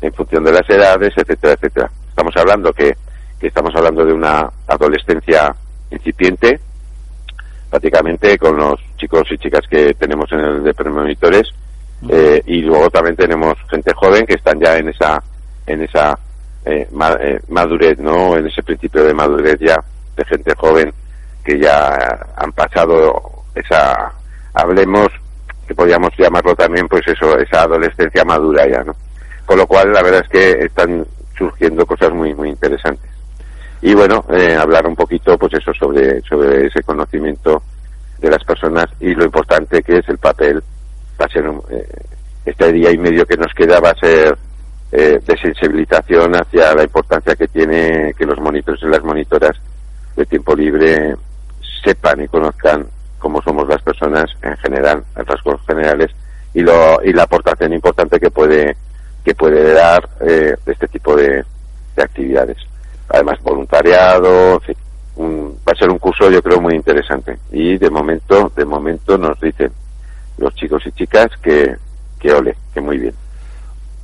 en 0.02 0.12
función 0.12 0.42
de 0.44 0.52
las 0.52 0.68
edades, 0.68 1.12
etcétera, 1.16 1.52
etcétera. 1.54 1.90
Estamos 2.08 2.34
hablando 2.36 2.72
que, 2.72 2.96
que 3.38 3.46
estamos 3.46 3.72
hablando 3.76 4.04
de 4.04 4.12
una 4.12 4.50
adolescencia 4.66 5.54
incipiente, 5.90 6.58
prácticamente 7.70 8.36
con 8.38 8.56
los 8.56 8.80
chicos 8.96 9.22
y 9.30 9.38
chicas 9.38 9.62
que 9.70 9.94
tenemos 9.94 10.30
en 10.32 10.40
el 10.40 10.62
de 10.64 10.74
premonitores, 10.74 11.48
eh, 12.08 12.42
y 12.46 12.62
luego 12.62 12.90
también 12.90 13.14
tenemos 13.16 13.54
gente 13.70 13.92
joven 13.94 14.26
que 14.26 14.34
están 14.34 14.58
ya 14.60 14.76
en 14.76 14.88
esa 14.88 15.22
en 15.66 15.82
esa 15.82 16.18
eh, 16.64 16.88
ma- 16.92 17.16
eh, 17.20 17.38
madurez, 17.48 17.98
¿no? 17.98 18.36
En 18.36 18.46
ese 18.46 18.62
principio 18.62 19.04
de 19.04 19.14
madurez 19.14 19.58
ya 19.60 19.76
de 20.16 20.24
gente 20.24 20.52
joven 20.56 20.92
que 21.44 21.58
ya 21.58 22.26
han 22.36 22.52
pasado 22.52 23.44
esa 23.54 24.12
hablemos 24.54 25.08
que 25.66 25.74
podríamos 25.74 26.10
llamarlo 26.18 26.54
también 26.56 26.88
pues 26.88 27.06
eso 27.06 27.38
esa 27.38 27.62
adolescencia 27.62 28.24
madura 28.24 28.66
ya, 28.68 28.82
¿no? 28.82 28.94
Con 29.46 29.58
lo 29.58 29.66
cual 29.66 29.92
la 29.92 30.02
verdad 30.02 30.22
es 30.24 30.28
que 30.28 30.64
están 30.64 31.06
surgiendo 31.38 31.86
cosas 31.86 32.12
muy 32.12 32.34
muy 32.34 32.48
interesantes. 32.50 33.09
Y 33.82 33.94
bueno, 33.94 34.24
eh, 34.30 34.54
hablar 34.56 34.86
un 34.86 34.94
poquito 34.96 35.38
pues 35.38 35.54
eso 35.54 35.72
sobre 35.72 36.20
sobre 36.22 36.66
ese 36.66 36.82
conocimiento 36.82 37.62
de 38.18 38.30
las 38.30 38.44
personas 38.44 38.86
y 39.00 39.14
lo 39.14 39.24
importante 39.24 39.82
que 39.82 39.98
es 39.98 40.08
el 40.08 40.18
papel 40.18 40.62
va 41.20 41.24
a 41.24 41.28
ser 41.28 41.48
un- 41.48 41.62
eh, 41.70 41.86
este 42.44 42.72
día 42.72 42.90
y 42.90 42.98
medio 42.98 43.24
que 43.24 43.36
nos 43.38 43.52
queda 43.54 43.80
va 43.80 43.90
a 43.90 43.94
ser 43.98 44.36
eh, 44.92 45.18
de 45.24 45.38
sensibilización 45.38 46.34
hacia 46.34 46.74
la 46.74 46.82
importancia 46.82 47.34
que 47.36 47.48
tiene 47.48 48.12
que 48.18 48.26
los 48.26 48.38
monitores 48.40 48.82
y 48.82 48.86
las 48.86 49.02
monitoras 49.02 49.56
de 50.16 50.26
tiempo 50.26 50.54
libre 50.54 51.14
sepan 51.82 52.20
y 52.20 52.28
conozcan 52.28 52.86
cómo 53.18 53.40
somos 53.42 53.66
las 53.68 53.80
personas 53.82 54.26
en 54.42 54.56
general, 54.58 55.02
en 55.16 55.24
rasgos 55.26 55.60
generales, 55.66 56.10
y, 56.54 56.60
lo, 56.62 57.02
y 57.04 57.12
la 57.12 57.22
aportación 57.22 57.72
importante 57.72 58.18
que 58.18 58.30
puede, 58.30 58.76
que 59.24 59.34
puede 59.34 59.72
dar 59.72 60.08
eh, 60.26 60.56
este 60.66 60.88
tipo 60.88 61.14
de, 61.16 61.44
de 61.96 62.02
actividades. 62.02 62.56
Además, 63.12 63.38
voluntariado, 63.42 64.60
un- 65.16 65.54
va 65.68 65.72
a 65.72 65.78
ser 65.78 65.90
un 65.90 65.98
curso 65.98 66.30
yo 66.30 66.42
creo 66.42 66.60
muy 66.60 66.74
interesante. 66.74 67.38
Y 67.52 67.76
de 67.76 67.90
momento, 67.90 68.50
de 68.56 68.64
momento 68.64 69.18
nos 69.18 69.38
dicen 69.40 69.70
los 70.38 70.54
chicos 70.54 70.82
y 70.86 70.92
chicas 70.92 71.28
que, 71.42 71.74
que 72.18 72.32
ole, 72.32 72.56
que 72.72 72.80
muy 72.80 72.98
bien. 72.98 73.14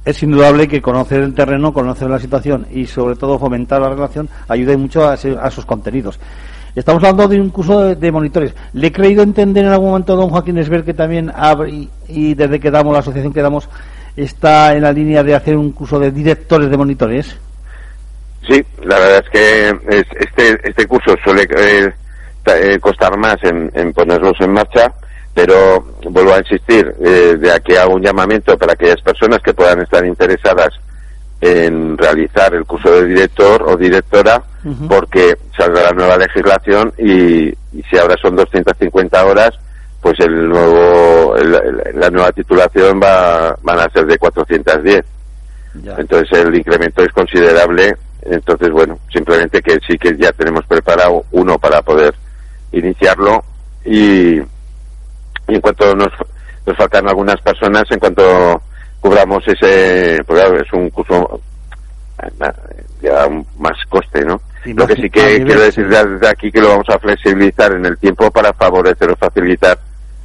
Es 0.05 0.23
indudable 0.23 0.69
que 0.69 0.81
conocer 0.83 1.23
el 1.23 1.35
terreno, 1.35 1.73
conocer 1.73 2.09
la 2.09 2.19
situación 2.21 2.67
y 2.71 2.87
sobre 2.87 3.17
todo 3.17 3.39
fomentar 3.39 3.81
la 3.81 3.89
relación 3.91 4.29
ayuda 4.49 4.77
mucho 4.77 5.05
a, 5.05 5.15
a 5.15 5.51
sus 5.51 5.67
contenidos. 5.67 6.19
Estamos 6.77 7.03
hablando 7.03 7.27
de 7.27 7.41
un 7.41 7.49
curso 7.51 7.95
de, 7.95 8.13
monitores. 8.13 8.55
Le 8.75 8.89
he 8.89 8.93
creído 8.93 9.23
entender 9.23 9.65
en 9.65 9.73
algún 9.73 9.89
momento, 9.89 10.15
don 10.15 10.29
Joaquín 10.29 10.59
Esber, 10.59 10.85
que 10.85 10.93
también 10.95 11.33
abre, 11.35 11.89
y 12.09 12.35
desde 12.35 12.61
que 12.61 12.71
damos 12.71 12.93
la 12.93 12.99
asociación 12.99 13.33
que 13.33 13.41
damos, 13.41 13.69
está 14.15 14.75
en 14.77 14.83
la 14.83 14.93
línea 14.93 15.23
de 15.23 15.35
hacer 15.35 15.57
un 15.57 15.73
curso 15.73 15.99
de 15.99 16.11
directores 16.11 16.69
de 16.71 16.77
monitores. 16.77 17.39
Sí, 18.47 18.65
la 18.85 18.99
verdad 18.99 19.25
es 19.25 19.31
que 19.31 19.69
es- 19.99 20.07
este, 20.21 20.69
este 20.69 20.87
curso 20.87 21.15
suele 21.25 21.47
eh, 21.57 21.93
eh, 22.47 22.79
costar 22.81 23.17
más 23.17 23.37
en, 23.43 23.71
en 23.75 23.93
ponerlos 23.93 24.41
en 24.41 24.53
marcha, 24.53 24.93
pero 25.35 25.85
vuelvo 26.11 26.33
a 26.35 26.38
insistir, 26.38 26.95
eh, 27.05 27.37
de 27.38 27.53
aquí 27.53 27.75
hago 27.76 27.95
un 27.95 28.03
llamamiento 28.03 28.57
para 28.57 28.75
aquellas 28.75 29.00
personas 29.03 29.41
que 29.43 29.53
puedan 29.55 29.81
estar 29.83 30.05
interesadas 30.07 30.71
en 31.41 31.99
realizar 31.99 32.55
el 32.55 32.65
curso 32.65 32.91
de 32.91 33.07
director 33.07 33.62
o 33.65 33.76
directora, 33.76 34.43
porque 34.88 35.37
saldrá 35.57 35.83
la 35.85 35.93
nueva 35.93 36.17
legislación 36.17 36.93
y, 36.99 37.49
y 37.49 37.83
si 37.91 37.97
ahora 37.99 38.17
son 38.21 38.35
250 38.37 39.25
horas, 39.26 39.50
pues 40.00 40.19
el 40.21 40.49
nuevo, 40.49 41.37
el- 41.37 41.55
el- 41.55 42.00
la 42.00 42.11
nueva 42.11 42.33
titulación 42.33 43.00
va, 43.03 43.57
van 43.62 43.79
a 43.81 43.88
ser 43.91 44.07
de 44.07 44.19
410. 44.19 45.05
Ya. 45.83 45.95
Entonces 45.99 46.38
el 46.38 46.55
incremento 46.55 47.03
es 47.05 47.12
considerable. 47.12 47.97
Entonces, 48.30 48.71
bueno, 48.71 48.99
simplemente 49.12 49.62
que 49.62 49.78
sí 49.87 49.97
que 49.99 50.16
ya 50.16 50.33
tenemos 50.33 50.64
preparado 50.66 51.25
uno 51.33 51.59
para 51.59 51.83
poder 51.83 52.14
iniciarlo 52.73 53.42
y, 53.85 54.38
y 54.38 54.45
en 55.49 55.61
cuanto 55.61 55.95
nos, 55.95 56.12
nos 56.66 56.76
faltan 56.76 57.09
algunas 57.09 57.40
personas, 57.40 57.85
en 57.90 57.99
cuanto 57.99 58.61
cubramos 59.00 59.47
ese, 59.47 60.23
pues 60.26 60.40
claro, 60.40 60.61
es 60.61 60.73
un 60.73 60.90
curso 60.90 61.40
ya 63.00 63.28
más 63.59 63.76
coste, 63.88 64.25
¿no? 64.25 64.40
Sí, 64.64 64.73
Lo 64.73 64.87
que 64.87 64.97
sí 64.97 65.11
que 65.11 65.23
nivel, 65.23 65.45
quiero 65.45 65.61
decir 65.61 65.88
desde 65.88 66.28
aquí 66.28 66.50
que 66.50 66.61
lo 66.61 66.68
vamos 66.71 66.88
a 66.88 66.99
flexibilizar 66.99 67.73
en 67.73 67.87
el 67.87 67.99
tiempo 67.99 68.30
para 68.30 68.52
favorecer 68.52 69.11
o 69.11 69.16
facilitar 69.16 69.78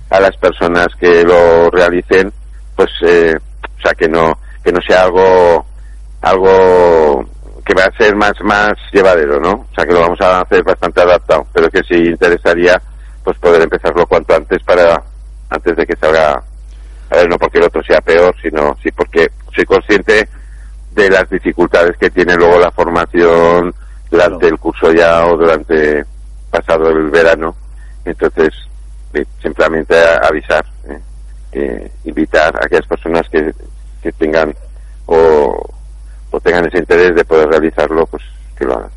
a 0.09 0.19
las 0.19 0.35
personas 0.37 0.87
que 0.99 1.23
lo 1.23 1.69
realicen, 1.69 2.31
pues, 2.75 2.89
eh, 3.05 3.35
o 3.37 3.81
sea, 3.81 3.93
que 3.93 4.07
no 4.07 4.37
que 4.63 4.71
no 4.71 4.79
sea 4.81 5.03
algo 5.03 5.65
algo 6.21 7.25
que 7.71 7.81
va 7.81 7.85
a 7.87 7.97
ser 7.97 8.15
más 8.15 8.33
más 8.41 8.73
llevadero, 8.91 9.39
¿no? 9.39 9.51
O 9.51 9.67
sea, 9.75 9.85
que 9.85 9.93
lo 9.93 10.01
vamos 10.01 10.19
a 10.21 10.41
hacer 10.41 10.61
bastante 10.63 11.01
adaptado, 11.01 11.47
pero 11.53 11.69
que 11.69 11.81
sí 11.83 11.95
interesaría 11.95 12.81
pues 13.23 13.37
poder 13.37 13.61
empezarlo 13.61 14.05
cuanto 14.07 14.35
antes 14.35 14.61
para 14.63 15.01
antes 15.49 15.75
de 15.77 15.85
que 15.85 15.95
salga 15.95 16.43
a 17.09 17.15
ver, 17.15 17.29
no 17.29 17.37
porque 17.37 17.59
el 17.59 17.65
otro 17.65 17.81
sea 17.83 18.01
peor, 18.01 18.35
sino 18.41 18.77
sí 18.83 18.91
porque 18.91 19.29
soy 19.55 19.65
consciente 19.65 20.27
de 20.91 21.09
las 21.09 21.29
dificultades 21.29 21.97
que 21.97 22.09
tiene 22.09 22.35
luego 22.35 22.59
la 22.59 22.71
formación 22.71 23.73
durante 24.09 24.39
Claro. 24.39 24.47
el 24.47 24.59
curso 24.59 24.91
ya 24.91 25.25
o 25.25 25.37
durante 25.37 26.03
pasado 26.49 26.89
el 26.89 27.09
verano. 27.09 27.55
Entonces, 28.03 28.49
simplemente 29.41 29.95
avisar, 30.21 30.65
¿eh? 30.89 30.99
Eh, 31.53 31.91
invitar 32.05 32.53
a 32.57 32.65
aquellas 32.65 32.87
personas 32.87 33.27
que, 33.29 33.53
que 34.01 34.11
tengan 34.13 34.53
o, 35.05 35.70
o 36.31 36.39
tengan 36.39 36.65
ese 36.65 36.79
interés 36.79 37.15
de 37.15 37.23
poder 37.25 37.47
realizarlo, 37.49 38.05
pues 38.07 38.23
que 38.57 38.65
lo 38.65 38.73
hagan. 38.77 38.89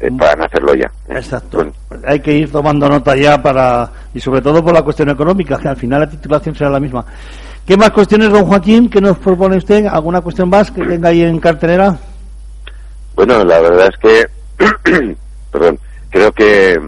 Eh, 0.00 0.10
Mm. 0.10 0.18
puedan 0.18 0.42
hacerlo 0.42 0.74
ya. 0.74 0.86
¿eh? 1.08 1.14
Exacto. 1.16 1.56
Bueno, 1.58 1.72
Hay 2.06 2.20
que 2.20 2.32
ir 2.34 2.52
tomando 2.52 2.86
nota 2.88 3.16
ya 3.16 3.40
para 3.42 3.90
y 4.12 4.20
sobre 4.20 4.42
todo 4.42 4.62
por 4.62 4.74
la 4.74 4.82
cuestión 4.82 5.08
económica, 5.08 5.56
que 5.58 5.68
al 5.68 5.76
final 5.76 6.00
la 6.00 6.10
titulación 6.10 6.54
será 6.54 6.68
la 6.70 6.80
misma. 6.80 7.04
¿Qué 7.66 7.76
más 7.76 7.90
cuestiones, 7.90 8.30
don 8.30 8.44
Joaquín, 8.44 8.88
que 8.90 9.00
nos 9.00 9.16
propone 9.18 9.56
usted? 9.56 9.86
¿Alguna 9.86 10.20
cuestión 10.20 10.50
más 10.50 10.70
que 10.70 10.84
tenga 10.84 11.08
ahí 11.08 11.22
en 11.22 11.40
cartelera? 11.40 11.96
Bueno, 13.14 13.42
la 13.44 13.58
verdad 13.60 13.88
es 13.88 13.96
que, 13.98 14.26
perdón, 15.50 15.78
creo 16.10 16.30
que 16.32 16.78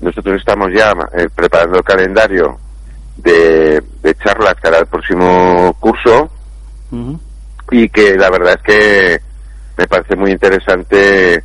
nosotros 0.00 0.36
estamos 0.40 0.70
ya 0.74 0.92
eh, 1.16 1.28
preparando 1.34 1.78
el 1.78 1.84
calendario 1.84 2.56
de, 3.18 3.80
de 4.02 4.14
charlas 4.16 4.54
para 4.62 4.78
el 4.78 4.86
próximo 4.86 5.76
curso. 5.78 6.30
Y 7.72 7.88
que 7.88 8.16
la 8.16 8.30
verdad 8.30 8.52
es 8.54 8.62
que 8.62 9.20
me 9.78 9.88
parece 9.88 10.14
muy 10.14 10.30
interesante 10.30 11.42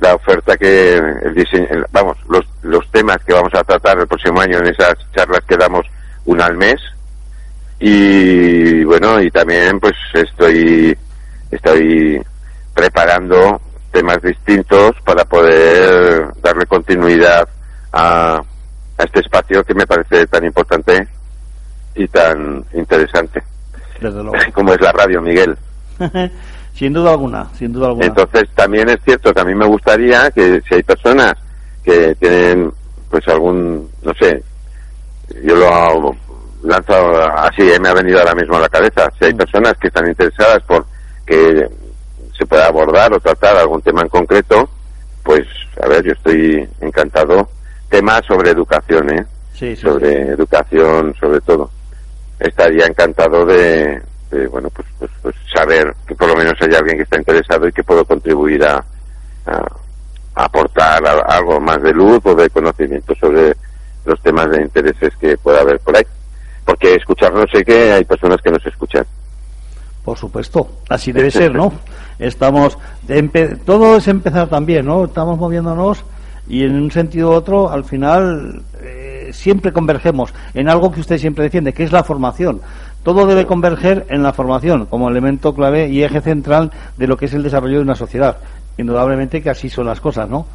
la 0.00 0.14
oferta 0.14 0.56
que 0.56 0.96
el 0.96 1.34
diseño, 1.34 1.68
vamos, 1.92 2.16
los, 2.28 2.44
los 2.62 2.90
temas 2.90 3.18
que 3.24 3.32
vamos 3.32 3.54
a 3.54 3.62
tratar 3.62 3.98
el 3.98 4.08
próximo 4.08 4.40
año 4.40 4.58
en 4.58 4.66
esas 4.66 4.94
charlas 5.14 5.40
que 5.46 5.56
damos 5.56 5.86
una 6.26 6.46
al 6.46 6.56
mes. 6.56 6.80
Y 7.78 8.82
bueno 8.82 9.22
y 9.22 9.30
también 9.30 9.78
pues 9.78 9.94
estoy 10.12 10.96
estoy 11.48 12.20
preparando 12.74 13.60
temas 13.92 14.20
distintos 14.20 14.96
para 15.04 15.24
poder 15.24 16.26
darle 16.42 16.66
continuidad 16.66 17.48
a, 17.92 18.34
a 18.98 19.04
este 19.04 19.20
espacio 19.20 19.62
que 19.62 19.74
me 19.74 19.86
parece 19.86 20.26
tan 20.26 20.44
importante 20.44 21.06
y 21.94 22.08
tan 22.08 22.64
interesante. 22.74 23.40
Desde 24.00 24.22
luego. 24.24 24.32
como 24.52 24.74
es 24.74 24.80
la 24.80 24.90
radio 24.90 25.22
Miguel 25.22 25.56
sin 26.74 26.92
duda 26.92 27.10
alguna, 27.12 27.48
sin 27.58 27.72
duda 27.72 27.88
alguna. 27.88 28.06
entonces 28.06 28.48
también 28.54 28.88
es 28.88 28.98
cierto 29.04 29.32
que 29.32 29.40
a 29.40 29.44
mí 29.44 29.54
me 29.54 29.66
gustaría 29.66 30.30
que 30.30 30.60
si 30.68 30.74
hay 30.76 30.82
personas 30.82 31.34
que 31.84 32.14
tienen 32.16 32.70
pues 33.10 33.26
algún 33.28 33.88
no 34.02 34.12
sé 34.14 34.42
yo 35.44 35.56
lo 35.56 35.66
hago- 35.68 36.16
lanzo 36.62 36.94
así 37.36 37.62
eh, 37.70 37.78
me 37.80 37.88
ha 37.88 37.94
venido 37.94 38.18
ahora 38.18 38.34
mismo 38.34 38.56
a 38.56 38.60
la 38.60 38.68
cabeza 38.68 39.10
si 39.18 39.26
hay 39.26 39.34
Mm. 39.34 39.38
personas 39.38 39.74
que 39.80 39.88
están 39.88 40.06
interesadas 40.08 40.62
por 40.64 40.84
que 41.26 41.68
se 42.36 42.46
pueda 42.46 42.66
abordar 42.66 43.12
o 43.12 43.20
tratar 43.20 43.56
algún 43.56 43.82
tema 43.82 44.02
en 44.02 44.08
concreto 44.08 44.68
pues 45.22 45.46
a 45.82 45.86
ver 45.88 46.04
yo 46.04 46.12
estoy 46.12 46.68
encantado 46.80 47.48
temas 47.88 48.22
sobre 48.26 48.50
educación 48.50 49.10
eh 49.12 49.24
sí, 49.54 49.74
sí, 49.76 49.82
sobre 49.82 50.28
educación 50.30 51.14
sobre 51.18 51.40
todo 51.40 51.70
estaría 52.38 52.86
encantado 52.86 53.44
de, 53.46 54.00
de, 54.30 54.46
bueno 54.48 54.70
pues, 54.70 54.86
pues 54.98 55.10
pues 55.22 55.34
saber 55.54 55.94
que 56.06 56.14
por 56.14 56.28
lo 56.28 56.36
menos 56.36 56.54
hay 56.60 56.74
alguien 56.74 56.96
que 56.98 57.02
está 57.04 57.16
interesado 57.18 57.66
y 57.68 57.72
que 57.72 57.82
puedo 57.84 58.04
contribuir 58.04 58.64
a, 58.64 58.76
a- 59.46 59.72
a 60.34 60.44
aportar 60.44 61.04
a- 61.06 61.36
algo 61.36 61.58
más 61.60 61.82
de 61.82 61.92
luz 61.92 62.20
o 62.24 62.34
de 62.34 62.48
conocimiento 62.50 63.14
sobre 63.20 63.54
los 64.04 64.20
temas 64.22 64.50
de 64.50 64.62
intereses 64.62 65.12
que 65.20 65.36
pueda 65.38 65.60
haber 65.60 65.80
por 65.80 65.96
ahí 65.96 66.04
porque 66.64 66.94
escucharnos 66.94 67.46
sé 67.52 67.64
que 67.64 67.92
hay 67.92 68.04
personas 68.04 68.40
que 68.42 68.50
nos 68.50 68.64
escuchan 68.66 69.04
Por 70.04 70.16
supuesto, 70.18 70.68
así 70.88 71.12
debe 71.12 71.30
ser, 71.30 71.54
¿no? 71.54 71.72
Estamos, 72.18 72.76
todo 73.64 73.96
es 73.96 74.08
empezar 74.08 74.48
también, 74.48 74.86
¿no? 74.86 75.04
Estamos 75.04 75.38
moviéndonos 75.38 76.04
y 76.48 76.64
en 76.64 76.74
un 76.76 76.90
sentido 76.90 77.30
u 77.30 77.32
otro, 77.32 77.70
al 77.70 77.84
final, 77.84 78.62
eh, 78.80 79.30
siempre 79.32 79.72
convergemos 79.72 80.32
en 80.54 80.68
algo 80.68 80.90
que 80.90 81.00
usted 81.00 81.18
siempre 81.18 81.44
defiende, 81.44 81.72
que 81.74 81.84
es 81.84 81.92
la 81.92 82.02
formación. 82.04 82.60
Todo 83.02 83.26
debe 83.26 83.46
converger 83.46 84.06
en 84.10 84.22
la 84.22 84.32
formación 84.32 84.86
como 84.86 85.08
elemento 85.08 85.54
clave 85.54 85.88
y 85.88 86.02
eje 86.02 86.20
central 86.20 86.70
de 86.96 87.06
lo 87.06 87.16
que 87.16 87.26
es 87.26 87.34
el 87.34 87.42
desarrollo 87.42 87.76
de 87.76 87.82
una 87.82 87.94
sociedad. 87.94 88.38
Indudablemente 88.76 89.42
que 89.42 89.50
así 89.50 89.68
son 89.68 89.86
las 89.86 90.00
cosas, 90.00 90.28
¿no? 90.28 90.46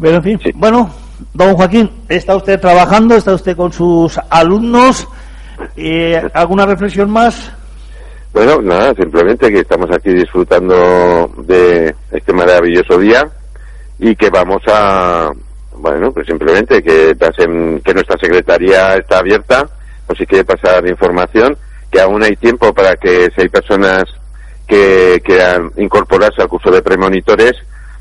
Pero 0.00 0.16
en 0.16 0.22
fin, 0.22 0.40
Sí. 0.42 0.50
bueno, 0.54 0.90
don 1.32 1.54
Joaquín, 1.54 1.90
está 2.08 2.34
usted 2.36 2.60
trabajando, 2.60 3.14
está 3.14 3.34
usted 3.34 3.56
con 3.56 3.72
sus 3.72 4.18
alumnos. 4.30 5.06
Eh, 5.76 6.20
¿Alguna 6.34 6.66
reflexión 6.66 7.10
más? 7.10 7.52
Bueno, 8.32 8.60
nada, 8.62 8.94
simplemente 8.94 9.52
que 9.52 9.60
estamos 9.60 9.90
aquí 9.94 10.10
disfrutando 10.12 11.30
de 11.46 11.94
este 12.10 12.32
maravilloso 12.32 12.98
día 12.98 13.22
y 13.98 14.16
que 14.16 14.30
vamos 14.30 14.62
a, 14.72 15.30
bueno, 15.76 16.10
pues 16.12 16.26
simplemente 16.26 16.82
que 16.82 17.14
nuestra 17.94 18.16
secretaría 18.18 18.94
está 18.94 19.18
abierta, 19.18 19.68
o 20.06 20.14
si 20.14 20.26
quiere 20.26 20.44
pasar 20.44 20.86
información, 20.86 21.56
que 21.90 22.00
aún 22.00 22.22
hay 22.22 22.36
tiempo 22.36 22.72
para 22.72 22.96
que 22.96 23.30
si 23.34 23.42
hay 23.42 23.48
personas 23.48 24.04
que 24.66 25.20
quieran 25.24 25.70
incorporarse 25.76 26.40
al 26.40 26.48
curso 26.48 26.70
de 26.70 26.82
premonitores, 26.82 27.52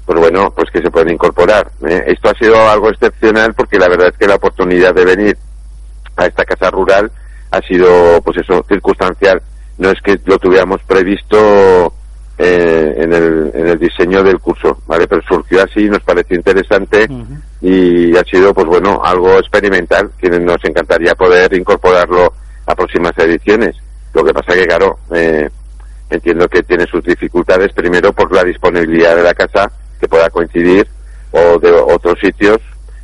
pues 0.06 0.20
bueno, 0.20 0.52
pues 0.56 0.70
que 0.72 0.82
se 0.82 0.92
pueden 0.92 1.14
incorporar. 1.14 1.72
¿eh? 1.88 2.04
Esto 2.08 2.30
ha 2.30 2.34
sido 2.36 2.70
algo 2.70 2.90
excepcional 2.90 3.54
porque 3.54 3.78
la 3.78 3.90
verdad 3.90 4.10
es 4.10 4.18
que 4.18 4.28
la 4.28 4.36
oportunidad 4.36 4.94
de 4.94 5.06
venir 5.06 5.38
a 6.16 6.26
esta 6.26 6.46
casa 6.46 6.70
rural 6.70 7.12
ha 7.52 7.62
sido, 7.62 8.22
pues 8.24 8.38
eso, 8.38 8.64
circunstancial. 8.68 9.42
No 9.78 9.90
es 9.90 10.02
que 10.02 10.20
lo 10.26 10.38
tuviéramos 10.38 10.82
previsto 10.84 11.94
eh, 12.44 12.96
en, 12.98 13.14
el, 13.14 13.52
en 13.54 13.68
el 13.68 13.78
diseño 13.78 14.24
del 14.24 14.40
curso, 14.40 14.82
¿vale? 14.88 15.08
Pero 15.08 15.22
surgió 15.28 15.64
así, 15.64 15.88
nos 15.88 16.02
pareció 16.02 16.36
interesante 16.36 17.08
y 17.62 18.18
ha 18.18 18.24
sido, 18.24 18.52
pues 18.52 18.66
bueno, 18.66 19.00
algo 19.04 19.38
experimental, 19.38 20.10
que 20.18 20.28
nos 20.28 20.58
encantaría 20.66 21.14
poder 21.14 21.54
incorporarlo 21.54 22.34
a 22.66 22.74
próximas 22.74 23.14
ediciones. 23.20 23.76
Lo 24.14 24.24
que 24.24 24.34
pasa 24.34 24.56
que, 24.56 24.66
claro, 24.66 24.98
eh, 25.14 25.50
entiendo 26.10 26.48
que 26.48 26.64
tiene 26.64 26.88
sus 26.88 27.04
dificultades, 27.04 27.72
primero 27.74 28.12
por 28.12 28.34
la 28.34 28.44
disponibilidad 28.44 29.16
de 29.16 29.24
la 29.24 29.36
casa, 29.36 29.72
que 30.00 30.08
pueda 30.08 30.32
coincidir, 30.32 30.88
o 31.32 31.60
de 31.60 31.72
otros 31.72 32.20
sitios, 32.20 32.58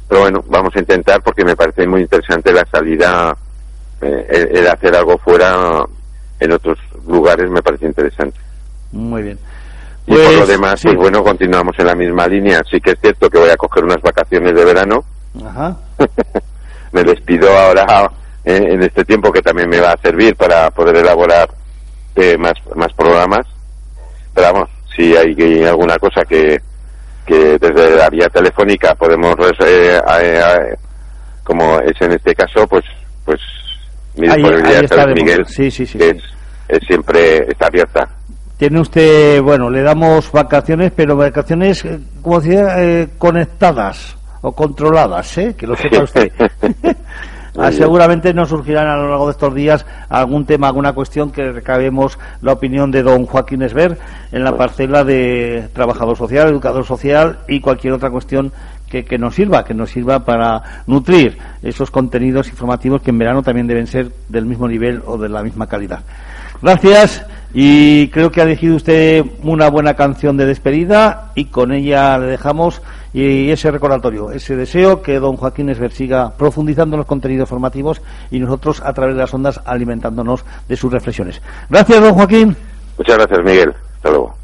pero 0.10 0.22
bueno, 0.22 0.44
vamos 0.48 0.76
a 0.76 0.80
intentar 0.80 1.22
porque 1.22 1.46
me 1.46 1.56
parece 1.56 1.86
muy 1.86 2.02
interesante 2.02 2.52
la 2.52 2.66
salida, 2.66 3.38
eh, 4.02 4.26
el, 4.30 4.58
el 4.58 4.68
hacer 4.68 4.96
algo 4.96 5.18
fuera 5.20 5.86
en 6.40 6.52
otros 6.52 6.80
lugares 7.08 7.50
me 7.52 7.62
parece 7.62 7.86
interesante. 7.86 8.47
Muy 8.92 9.22
bien. 9.24 9.40
y 10.06 10.12
por 10.12 10.24
Pues, 10.24 10.40
lo 10.40 10.46
demás, 10.46 10.80
sí. 10.80 10.88
pues 10.88 10.98
bueno, 11.00 11.24
continuamos 11.24 11.78
en 11.80 11.88
la 11.88 11.96
misma 11.96 12.28
línea. 12.28 12.62
Sí 12.70 12.80
que 12.80 12.92
es 12.92 13.00
cierto 13.02 13.30
que 13.30 13.38
voy 13.40 13.50
a 13.50 13.58
coger 13.58 13.84
unas 13.84 14.02
vacaciones 14.02 14.54
de 14.56 14.66
verano. 14.66 15.04
Ajá. 15.46 15.78
me 16.92 17.04
despido 17.04 17.50
ahora 17.58 18.10
eh, 18.46 18.62
en 18.70 18.82
este 18.84 19.04
tiempo 19.04 19.32
que 19.32 19.42
también 19.42 19.70
me 19.70 19.80
va 19.82 19.92
a 19.92 19.98
servir 20.02 20.36
para 20.36 20.72
poder 20.72 20.96
elaborar 20.98 21.50
eh, 22.16 22.38
más, 22.38 22.54
más 22.76 22.92
programas. 22.94 23.46
Pero 24.34 24.54
vamos, 24.54 24.70
si 24.96 25.16
hay 25.16 25.64
alguna 25.66 25.98
cosa 26.00 26.24
que, 26.24 26.60
que 27.26 27.58
desde 27.60 27.96
la 27.98 28.10
vía 28.10 28.30
telefónica 28.30 28.96
podemos, 28.96 29.36
eh, 29.60 30.00
eh, 30.22 30.42
eh, 30.42 30.76
como 31.44 31.80
es 31.82 32.00
en 32.02 32.14
este 32.14 32.34
caso, 32.34 32.66
pues 32.68 32.86
pues 33.26 33.40
mi 34.16 34.28
Ahí- 34.30 34.36
disponibilidad, 34.38 34.68
ahí 34.82 34.88
¿sabes, 34.88 34.92
estaremos. 34.92 35.16
Miguel, 35.24 35.46
Sí, 35.48 35.70
sí, 35.70 35.86
sí, 35.86 35.98
es, 36.00 36.14
sí. 36.18 36.22
es 36.70 36.80
siempre 36.88 37.38
está 37.50 37.68
abierta. 37.68 38.08
Tiene 38.58 38.80
usted, 38.80 39.42
bueno, 39.42 39.70
le 39.70 39.84
damos 39.84 40.32
vacaciones, 40.32 40.92
pero 40.96 41.16
vacaciones, 41.16 41.86
eh, 41.86 42.00
como 42.22 42.42
decía, 42.42 42.84
eh, 42.84 43.10
conectadas 43.18 44.18
o 44.42 44.52
controladas, 44.52 45.38
¿eh? 45.38 45.56
Que 45.56 45.68
lo 45.68 45.76
sepa 45.76 46.04
usted. 46.04 46.32
Ah, 47.60 47.72
seguramente 47.72 48.36
nos 48.36 48.50
surgirán 48.50 48.88
a 48.88 48.96
lo 48.96 49.10
largo 49.10 49.26
de 49.26 49.32
estos 49.32 49.56
días 49.56 49.84
algún 50.10 50.46
tema, 50.46 50.68
alguna 50.68 50.94
cuestión 50.94 51.32
que 51.32 51.52
recabemos 51.52 52.20
la 52.44 52.54
opinión 52.54 52.92
de 52.92 53.02
don 53.02 53.26
Joaquín 53.26 53.64
Esber 53.64 53.98
en 54.32 54.44
la 54.44 54.56
parcela 54.56 55.04
de 55.04 55.68
trabajador 55.74 56.16
social, 56.16 56.50
educador 56.50 56.86
social 56.86 57.40
y 57.48 57.60
cualquier 57.60 57.94
otra 57.94 58.12
cuestión 58.12 58.52
que, 58.88 59.06
que 59.06 59.18
nos 59.18 59.34
sirva, 59.34 59.66
que 59.66 59.74
nos 59.74 59.90
sirva 59.90 60.24
para 60.24 60.84
nutrir 60.86 61.40
esos 61.64 61.90
contenidos 61.90 62.48
informativos 62.48 63.02
que 63.02 63.10
en 63.10 63.18
verano 63.18 63.42
también 63.42 63.66
deben 63.66 63.88
ser 63.88 64.12
del 64.30 64.46
mismo 64.46 64.68
nivel 64.68 65.02
o 65.08 65.18
de 65.18 65.28
la 65.28 65.42
misma 65.42 65.66
calidad. 65.66 66.02
Gracias 66.62 67.26
y 67.60 68.10
creo 68.10 68.32
que 68.32 68.40
ha 68.40 68.44
elegido 68.44 68.76
usted 68.76 69.26
una 69.42 69.68
buena 69.72 69.96
canción 69.96 70.38
de 70.38 70.46
despedida 70.46 71.32
y 71.34 71.46
con 71.46 71.72
ella 71.72 72.16
le 72.20 72.28
dejamos 72.28 72.84
ese 73.16 73.72
recordatorio, 73.72 74.30
ese 74.30 74.56
deseo 74.56 75.02
que 75.02 75.18
don 75.18 75.38
Joaquín 75.38 75.70
Esber 75.70 75.92
siga 75.92 76.38
profundizando 76.38 76.96
en 76.96 77.00
los 77.00 77.08
contenidos 77.08 77.50
formativos 77.50 78.04
y 78.30 78.38
nosotros 78.38 78.84
a 78.86 78.94
través 78.94 79.16
de 79.16 79.22
las 79.22 79.34
ondas 79.34 79.60
alimentándonos 79.66 80.46
de 80.70 80.78
sus 80.78 80.94
reflexiones. 80.94 81.42
Gracias 81.68 82.00
don 82.00 82.14
Joaquín. 82.14 82.56
Muchas 82.96 83.18
gracias, 83.18 83.40
Miguel. 83.44 83.74
Hasta 83.96 84.10
luego. 84.12 84.37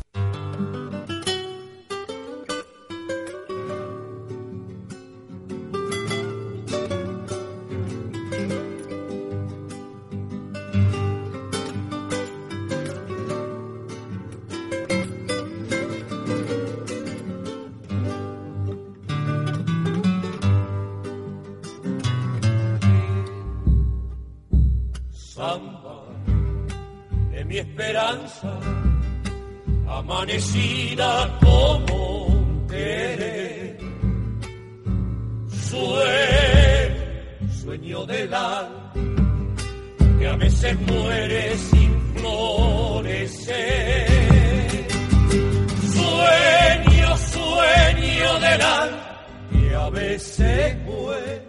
Veces 50.14 50.78
muere 50.86 51.42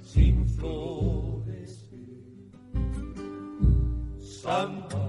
sin 0.00 0.48
florecer 0.56 1.98
samba, 4.42 5.02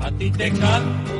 a 0.00 0.10
ti 0.18 0.30
te 0.30 0.50
canto, 0.50 1.14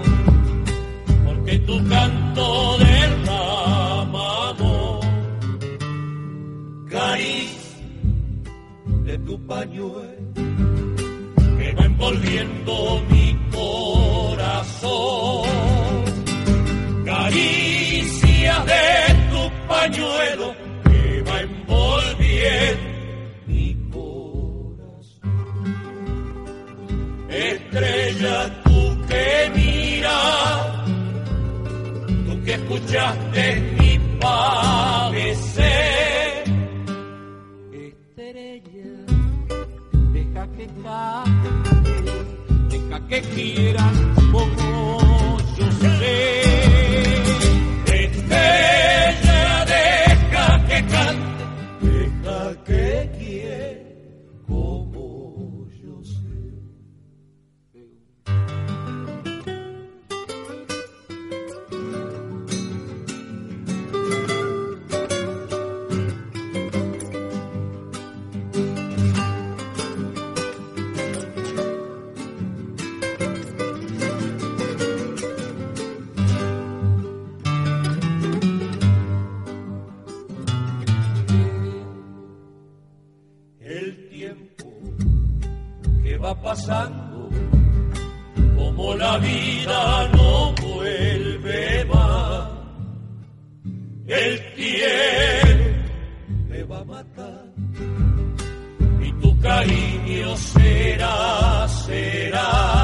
porque 1.24 1.58
tu 1.60 1.76
canto 1.88 2.76
derrama 2.78 4.50
amor. 4.50 5.00
Caricia 6.90 7.86
de 9.06 9.18
tu 9.26 9.34
pañuelo, 9.46 10.34
que 11.58 11.72
va 11.76 11.84
envolviendo 11.86 13.02
mi 13.10 13.28
corazón. 13.58 14.90
Caricia 17.06 18.54
de 18.72 19.09
pañuelo, 19.70 20.54
que 20.84 21.22
va 21.22 21.40
envolviendo 21.42 22.82
mi 23.46 23.66
corazón. 23.92 25.30
Estrella, 27.28 28.36
tú 28.64 28.80
que 29.08 29.50
miras, 29.54 30.66
tú 32.26 32.32
que 32.44 32.52
escuchaste 32.54 33.44
mi 33.78 33.92
padecer. 34.20 35.64
Estrella, 37.72 38.92
deja 40.12 40.44
que 40.56 40.66
cante, 40.82 41.50
deja 42.70 42.98
que 43.08 43.20
quieran 43.34 43.94
como 44.32 45.09
pasando, 86.34 87.28
como 88.56 88.94
la 88.94 89.18
vida 89.18 90.08
no 90.12 90.52
vuelve 90.62 91.84
más. 91.86 92.48
El 94.06 94.54
tiempo 94.54 95.70
me 96.48 96.62
va 96.64 96.78
a 96.80 96.84
matar 96.84 97.44
y 99.00 99.12
tu 99.20 99.38
cariño 99.40 100.36
será, 100.36 101.68
será. 101.68 102.79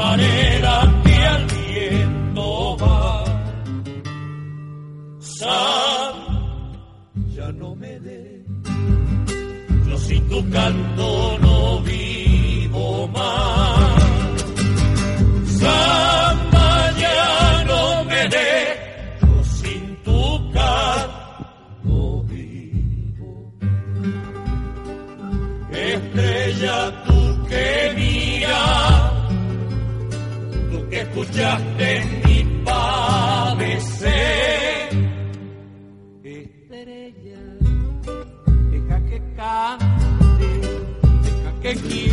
Polvareda 0.00 1.02
que 1.04 1.14
al 1.34 1.46
viento 1.46 2.76
va. 2.78 3.24
Sam, 5.20 6.16
ya 7.36 7.52
no 7.52 7.74
me 7.76 8.00
dé, 8.00 8.44
yo 9.88 9.98
sin 9.98 10.28
tu 10.28 10.50
canto 10.50 11.38
no 11.40 11.49
escuchaste 31.20 32.02
mi 32.24 32.44
padecer. 32.64 34.10
Estrella, 36.22 37.42
deja 38.70 38.98
que 39.04 39.18
cante, 39.36 40.50
deja 41.22 41.52
que 41.62 41.74
quiera 41.74 42.09